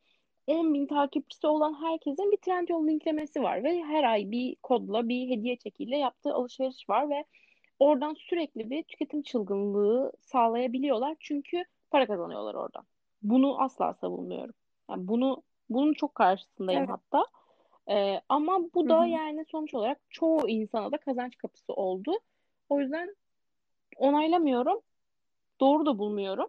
10 0.46 0.74
bin 0.74 0.86
takipçisi 0.86 1.46
olan 1.46 1.82
herkesin 1.82 2.32
bir 2.32 2.36
Trendyol 2.36 2.86
linklemesi 2.86 3.42
var 3.42 3.64
ve 3.64 3.82
her 3.82 4.04
ay 4.04 4.30
bir 4.30 4.56
kodla 4.62 5.08
bir 5.08 5.28
hediye 5.28 5.56
çekiyle 5.56 5.96
yaptığı 5.96 6.34
alışveriş 6.34 6.88
var 6.88 7.10
ve 7.10 7.24
oradan 7.78 8.14
sürekli 8.14 8.70
bir 8.70 8.82
tüketim 8.82 9.22
çılgınlığı 9.22 10.12
sağlayabiliyorlar 10.20 11.16
çünkü 11.20 11.64
para 11.90 12.06
kazanıyorlar 12.06 12.54
oradan. 12.54 12.84
Bunu 13.22 13.62
asla 13.62 13.94
savunmuyorum. 13.94 14.54
Yani 14.90 15.08
bunu 15.08 15.42
bunun 15.70 15.92
çok 15.92 16.14
karşısındayım 16.14 16.80
evet. 16.80 16.90
hatta. 16.90 17.26
Ee, 17.90 18.20
ama 18.28 18.58
bu 18.74 18.88
da 18.88 18.98
Hı-hı. 18.98 19.08
yani 19.08 19.44
sonuç 19.44 19.74
olarak 19.74 19.98
çoğu 20.10 20.48
insana 20.48 20.92
da 20.92 20.98
kazanç 20.98 21.38
kapısı 21.38 21.72
oldu. 21.72 22.12
O 22.68 22.80
yüzden 22.80 23.16
onaylamıyorum. 23.96 24.80
Doğru 25.60 25.86
da 25.86 25.98
bulmuyorum. 25.98 26.48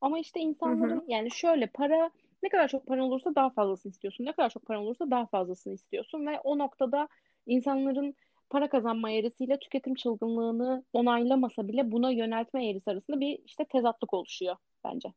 Ama 0.00 0.18
işte 0.18 0.40
insanların 0.40 0.96
Hı-hı. 0.96 1.04
yani 1.08 1.30
şöyle 1.30 1.66
para 1.66 2.10
ne 2.42 2.48
kadar 2.48 2.68
çok 2.68 2.86
paran 2.86 3.04
olursa 3.04 3.34
daha 3.34 3.50
fazlasını 3.50 3.90
istiyorsun. 3.92 4.24
Ne 4.24 4.32
kadar 4.32 4.50
çok 4.50 4.66
paran 4.66 4.82
olursa 4.82 5.10
daha 5.10 5.26
fazlasını 5.26 5.74
istiyorsun 5.74 6.26
ve 6.26 6.40
o 6.40 6.58
noktada 6.58 7.08
insanların 7.46 8.14
para 8.50 8.68
kazanma 8.68 9.10
eğrisiyle 9.10 9.58
tüketim 9.58 9.94
çılgınlığını 9.94 10.84
onaylamasa 10.92 11.68
bile 11.68 11.92
buna 11.92 12.10
yöneltme 12.10 12.68
eğrisi 12.68 12.90
arasında 12.90 13.20
bir 13.20 13.38
işte 13.44 13.64
tezatlık 13.64 14.14
oluşuyor 14.14 14.56
bence. 14.84 15.12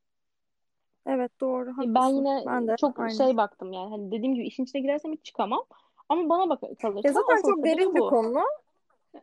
Evet 1.06 1.32
doğru. 1.42 1.70
Haklısın. 1.70 1.96
Ben 1.96 2.08
yine 2.08 2.44
ben 2.46 2.68
de, 2.68 2.76
çok 2.78 3.00
aynı. 3.00 3.16
şey 3.16 3.38
baktım 3.38 3.74
yani. 3.74 3.90
Hani 3.90 4.12
dediğim 4.12 4.36
gibi 4.36 4.48
işin 4.48 4.64
içine 4.64 4.82
girersem 4.82 5.12
hiç 5.12 5.26
çıkamam. 5.26 5.66
Ama 6.10 6.30
bana 6.30 6.50
bak 6.50 6.60
kalırsa 6.82 7.08
ya 7.08 7.14
zaten 7.14 7.42
çok 7.42 7.66
derin 7.66 7.96
bir 7.96 8.00
konu. 8.00 8.44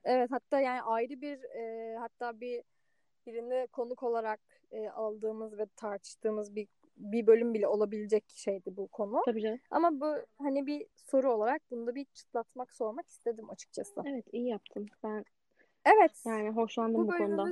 Evet 0.05 0.31
hatta 0.31 0.61
yani 0.61 0.83
ayrı 0.83 1.21
bir 1.21 1.39
e, 1.43 1.97
hatta 1.99 2.41
bir 2.41 2.63
birinde 3.27 3.67
konuk 3.73 4.03
olarak 4.03 4.41
e, 4.71 4.89
aldığımız 4.89 5.59
ve 5.59 5.67
tartıştığımız 5.77 6.55
bir 6.55 6.69
bir 6.97 7.27
bölüm 7.27 7.55
bile 7.55 7.69
olabilecek 7.69 8.25
şeydi 8.29 8.77
bu 8.77 8.89
konu. 8.89 9.23
Tabii 9.25 9.43
canım. 9.43 9.59
Ama 9.71 10.01
bu 10.01 10.15
hani 10.39 10.67
bir 10.67 10.87
soru 10.95 11.33
olarak 11.33 11.63
bunu 11.71 11.87
da 11.87 11.95
bir 11.95 12.05
çıtlatmak 12.05 12.73
sormak 12.73 13.09
istedim 13.09 13.51
açıkçası. 13.51 14.03
Evet 14.07 14.25
iyi 14.33 14.49
yaptın. 14.49 14.87
Ben 15.05 15.25
Evet. 15.85 16.23
yani 16.27 16.51
hoşlandım 16.51 17.03
bu, 17.03 17.13
bu 17.13 17.17
konuda. 17.17 17.51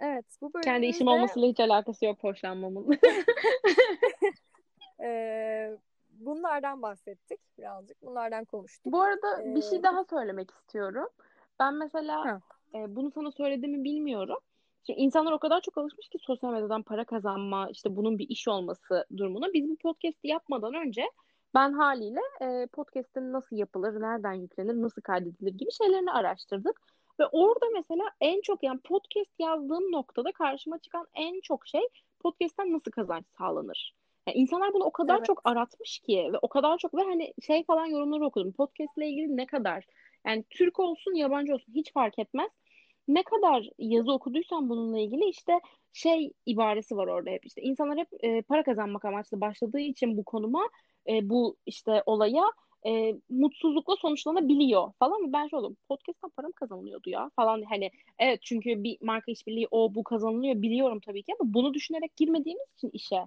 Evet, 0.00 0.24
bu 0.40 0.54
bölümümüzde 0.54 0.70
Kendi 0.70 0.86
işim 0.86 1.08
olmasıyla 1.08 1.48
hiç 1.48 1.60
alakası 1.60 2.04
yok 2.04 2.18
hoşlanmamın. 2.20 2.98
e, 5.02 5.76
bunlardan 6.10 6.82
bahsettik 6.82 7.40
birazcık. 7.58 8.02
Bunlardan 8.02 8.44
konuştuk. 8.44 8.92
Bu 8.92 9.02
arada 9.02 9.44
bir 9.44 9.62
Ee, 9.62 9.70
şey 9.70 9.82
daha 9.82 10.04
söylemek 10.04 10.50
istiyorum. 10.50 11.08
Ben 11.60 11.74
mesela 11.74 12.24
Ha. 12.24 12.40
e, 12.74 12.96
bunu 12.96 13.10
sana 13.10 13.30
söylediğimi 13.30 13.84
bilmiyorum. 13.84 14.38
Şimdi 14.86 15.00
insanlar 15.00 15.32
o 15.32 15.38
kadar 15.38 15.60
çok 15.60 15.78
alışmış 15.78 16.08
ki 16.08 16.18
sosyal 16.20 16.52
medyadan 16.52 16.82
para 16.82 17.04
kazanma, 17.04 17.68
işte 17.70 17.96
bunun 17.96 18.18
bir 18.18 18.28
iş 18.28 18.48
olması 18.48 19.06
durumuna. 19.16 19.52
Biz 19.52 19.68
bu 19.68 19.76
podcast'i 19.76 20.28
yapmadan 20.28 20.74
önce 20.74 21.10
ben 21.54 21.72
haliyle 21.72 22.20
e, 22.40 22.66
podcast'in 22.66 23.32
nasıl 23.32 23.56
yapılır, 23.56 24.00
nereden 24.00 24.32
yüklenir, 24.32 24.82
nasıl 24.82 25.02
kaydedilir 25.02 25.54
gibi 25.54 25.72
şeylerini 25.72 26.12
araştırdık. 26.12 26.80
Ve 27.22 27.26
orada 27.32 27.66
mesela 27.74 28.10
en 28.20 28.40
çok 28.40 28.62
yani 28.62 28.80
podcast 28.80 29.30
yazdığım 29.38 29.92
noktada 29.92 30.32
karşıma 30.32 30.78
çıkan 30.78 31.06
en 31.14 31.40
çok 31.40 31.66
şey 31.66 31.80
podcast'ten 32.20 32.72
nasıl 32.72 32.90
kazanç 32.90 33.24
sağlanır. 33.38 33.94
Yani 34.28 34.38
insanlar 34.38 34.74
bunu 34.74 34.84
o 34.84 34.92
kadar 34.92 35.16
Evet. 35.16 35.26
çok 35.26 35.40
aratmış 35.44 35.98
ki 35.98 36.30
ve 36.32 36.38
o 36.42 36.48
kadar 36.48 36.78
çok 36.78 36.94
ve 36.94 37.02
hani 37.02 37.34
şey 37.46 37.64
falan 37.64 37.86
yorumları 37.86 38.26
okudum. 38.26 38.52
Podcast 38.52 38.98
ile 38.98 39.08
ilgili 39.08 39.36
ne 39.36 39.46
kadar 39.46 39.84
yani 40.26 40.44
Türk 40.50 40.80
olsun 40.80 41.14
yabancı 41.14 41.54
olsun 41.54 41.72
hiç 41.74 41.92
fark 41.92 42.18
etmez. 42.18 42.50
Ne 43.08 43.22
kadar 43.22 43.68
yazı 43.78 44.12
okuduysan 44.12 44.68
bununla 44.68 44.98
ilgili 44.98 45.28
işte 45.28 45.60
şey 45.92 46.32
ibaresi 46.46 46.96
var 46.96 47.06
orada 47.06 47.30
hep 47.30 47.46
işte 47.46 47.62
insanlar 47.62 47.98
hep 47.98 48.08
e, 48.20 48.42
para 48.42 48.62
kazanmak 48.62 49.04
amaçlı 49.04 49.40
başladığı 49.40 49.80
için 49.80 50.16
bu 50.16 50.24
konuma 50.24 50.68
e, 51.08 51.28
bu 51.28 51.56
işte 51.66 52.02
olaya 52.06 52.44
e, 52.86 53.14
mutsuzlukla 53.30 53.96
sonuçlanabiliyor 53.96 54.92
falan 54.98 55.28
ve 55.28 55.32
ben 55.32 55.48
şey 55.48 55.58
oldum 55.58 55.76
podcast'tan 55.88 56.30
para 56.30 56.46
mı 56.46 56.52
kazanılıyordu 56.52 57.10
ya 57.10 57.30
falan 57.36 57.62
hani 57.62 57.90
evet 58.18 58.40
çünkü 58.42 58.84
bir 58.84 58.98
marka 59.00 59.32
işbirliği 59.32 59.68
o 59.70 59.94
bu 59.94 60.04
kazanılıyor 60.04 60.62
biliyorum 60.62 61.00
tabii 61.00 61.22
ki 61.22 61.32
ama 61.40 61.54
bunu 61.54 61.74
düşünerek 61.74 62.16
girmediğimiz 62.16 62.66
için 62.76 62.90
işe 62.92 63.26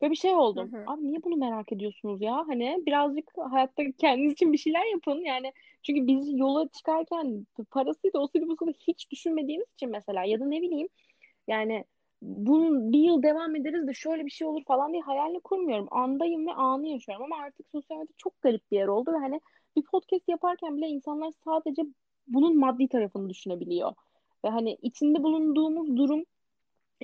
Böyle 0.00 0.10
bir 0.10 0.16
şey 0.16 0.34
oldum. 0.34 0.72
Hı 0.72 0.76
hı. 0.76 0.84
Abi 0.86 1.06
niye 1.06 1.22
bunu 1.22 1.36
merak 1.36 1.72
ediyorsunuz 1.72 2.22
ya? 2.22 2.44
Hani 2.48 2.82
birazcık 2.86 3.30
hayatta 3.50 3.82
kendiniz 3.98 4.32
için 4.32 4.52
bir 4.52 4.58
şeyler 4.58 4.92
yapın. 4.92 5.24
Yani 5.24 5.52
çünkü 5.82 6.06
biz 6.06 6.38
yola 6.38 6.68
çıkarken 6.68 7.46
parasıydı, 7.70 8.18
o 8.18 8.26
suydu, 8.26 8.48
bu 8.48 8.56
suydu 8.56 8.72
hiç 8.88 9.10
düşünmediğimiz 9.10 9.66
için 9.74 9.90
mesela 9.90 10.24
ya 10.24 10.40
da 10.40 10.46
ne 10.46 10.62
bileyim 10.62 10.88
yani 11.48 11.84
bunun 12.22 12.92
bir 12.92 12.98
yıl 12.98 13.22
devam 13.22 13.56
ederiz 13.56 13.86
de 13.86 13.94
şöyle 13.94 14.26
bir 14.26 14.30
şey 14.30 14.46
olur 14.46 14.64
falan 14.64 14.92
diye 14.92 15.02
hayalini 15.02 15.40
kurmuyorum. 15.40 15.88
Andayım 15.90 16.46
ve 16.46 16.52
anı 16.52 16.88
yaşıyorum 16.88 17.24
ama 17.24 17.36
artık 17.36 17.66
sosyal 17.72 17.98
medya 17.98 18.14
çok 18.16 18.42
garip 18.42 18.70
bir 18.70 18.76
yer 18.76 18.86
oldu 18.86 19.12
ve 19.12 19.16
hani 19.18 19.40
bir 19.76 19.82
podcast 19.82 20.28
yaparken 20.28 20.76
bile 20.76 20.88
insanlar 20.88 21.32
sadece 21.44 21.82
bunun 22.26 22.58
maddi 22.58 22.88
tarafını 22.88 23.30
düşünebiliyor. 23.30 23.92
Ve 24.44 24.48
hani 24.48 24.78
içinde 24.82 25.22
bulunduğumuz 25.22 25.96
durum 25.96 26.24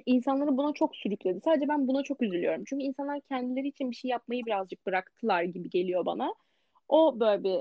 insanları 0.06 0.56
buna 0.56 0.72
çok 0.72 0.96
sürükledi. 0.96 1.40
Sadece 1.44 1.68
ben 1.68 1.88
buna 1.88 2.02
çok 2.02 2.22
üzülüyorum. 2.22 2.64
Çünkü 2.66 2.84
insanlar 2.84 3.20
kendileri 3.20 3.68
için 3.68 3.90
bir 3.90 3.96
şey 3.96 4.10
yapmayı 4.10 4.46
birazcık 4.46 4.86
bıraktılar 4.86 5.42
gibi 5.42 5.70
geliyor 5.70 6.06
bana. 6.06 6.34
O 6.88 7.20
böyle 7.20 7.44
bir 7.44 7.60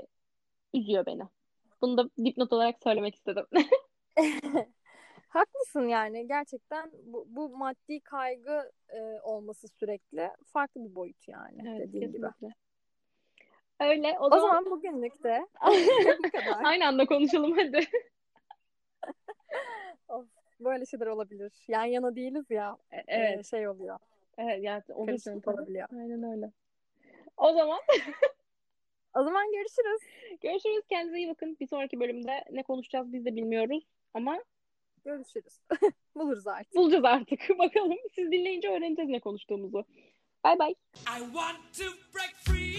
üzüyor 0.80 1.06
beni. 1.06 1.22
Bunu 1.82 1.96
da 1.96 2.10
dipnot 2.24 2.52
olarak 2.52 2.76
söylemek 2.82 3.14
istedim. 3.14 3.46
Haklısın 5.36 5.88
yani 5.88 6.26
gerçekten 6.26 6.90
bu, 7.04 7.26
bu 7.28 7.56
maddi 7.56 8.00
kaygı 8.00 8.72
e, 8.88 9.20
olması 9.22 9.68
sürekli 9.68 10.30
farklı 10.52 10.84
bir 10.84 10.94
boyut 10.94 11.28
yani 11.28 11.62
Evet, 11.68 11.80
dediğin 11.88 12.12
gibi. 12.12 12.26
Öyle. 13.80 14.18
O, 14.18 14.26
O 14.26 14.30
zaman, 14.30 14.48
zaman 14.48 14.70
bugünlük 14.70 15.24
de 15.24 15.46
bu 16.24 16.30
kadar. 16.30 16.64
aynı 16.64 16.86
anda 16.86 17.06
konuşalım 17.06 17.52
hadi. 17.56 17.80
Of, 20.08 20.26
böyle 20.60 20.86
şeyler 20.86 21.06
olabilir. 21.06 21.52
Yan 21.68 21.84
yana 21.84 22.16
değiliz 22.16 22.50
ya. 22.50 22.76
E- 22.90 22.96
e, 22.96 23.02
Evet. 23.08 23.46
şey 23.46 23.68
oluyor. 23.68 23.98
Evet 24.38 24.62
yani 24.62 24.82
tabii. 24.86 25.40
olabiliyor. 25.46 25.88
Aynen 25.92 26.32
öyle. 26.32 26.52
O 27.36 27.52
zaman 27.52 27.80
O 29.14 29.24
zaman 29.24 29.52
görüşürüz. 29.52 30.00
görüşürüz. 30.40 30.84
Kendinize 30.88 31.18
iyi 31.18 31.28
bakın. 31.28 31.56
Bir 31.60 31.66
sonraki 31.66 32.00
bölümde 32.00 32.44
ne 32.50 32.62
konuşacağız 32.62 33.12
biz 33.12 33.24
de 33.24 33.36
bilmiyoruz. 33.36 33.86
Ama 34.14 34.38
Görüşürüz. 35.06 35.60
Buluruz 36.14 36.46
artık. 36.46 36.74
bulacağız 36.74 37.04
artık. 37.04 37.40
Bakalım. 37.58 37.96
Siz 38.14 38.32
dinleyince 38.32 38.68
öğreneceğiz 38.68 39.10
ne 39.10 39.20
konuştuğumuzu. 39.20 39.84
Bay 40.44 40.58
bay. 40.58 40.70
I 40.96 41.18
want 41.18 41.58
to 41.78 41.84
break 42.14 42.34
free. 42.44 42.75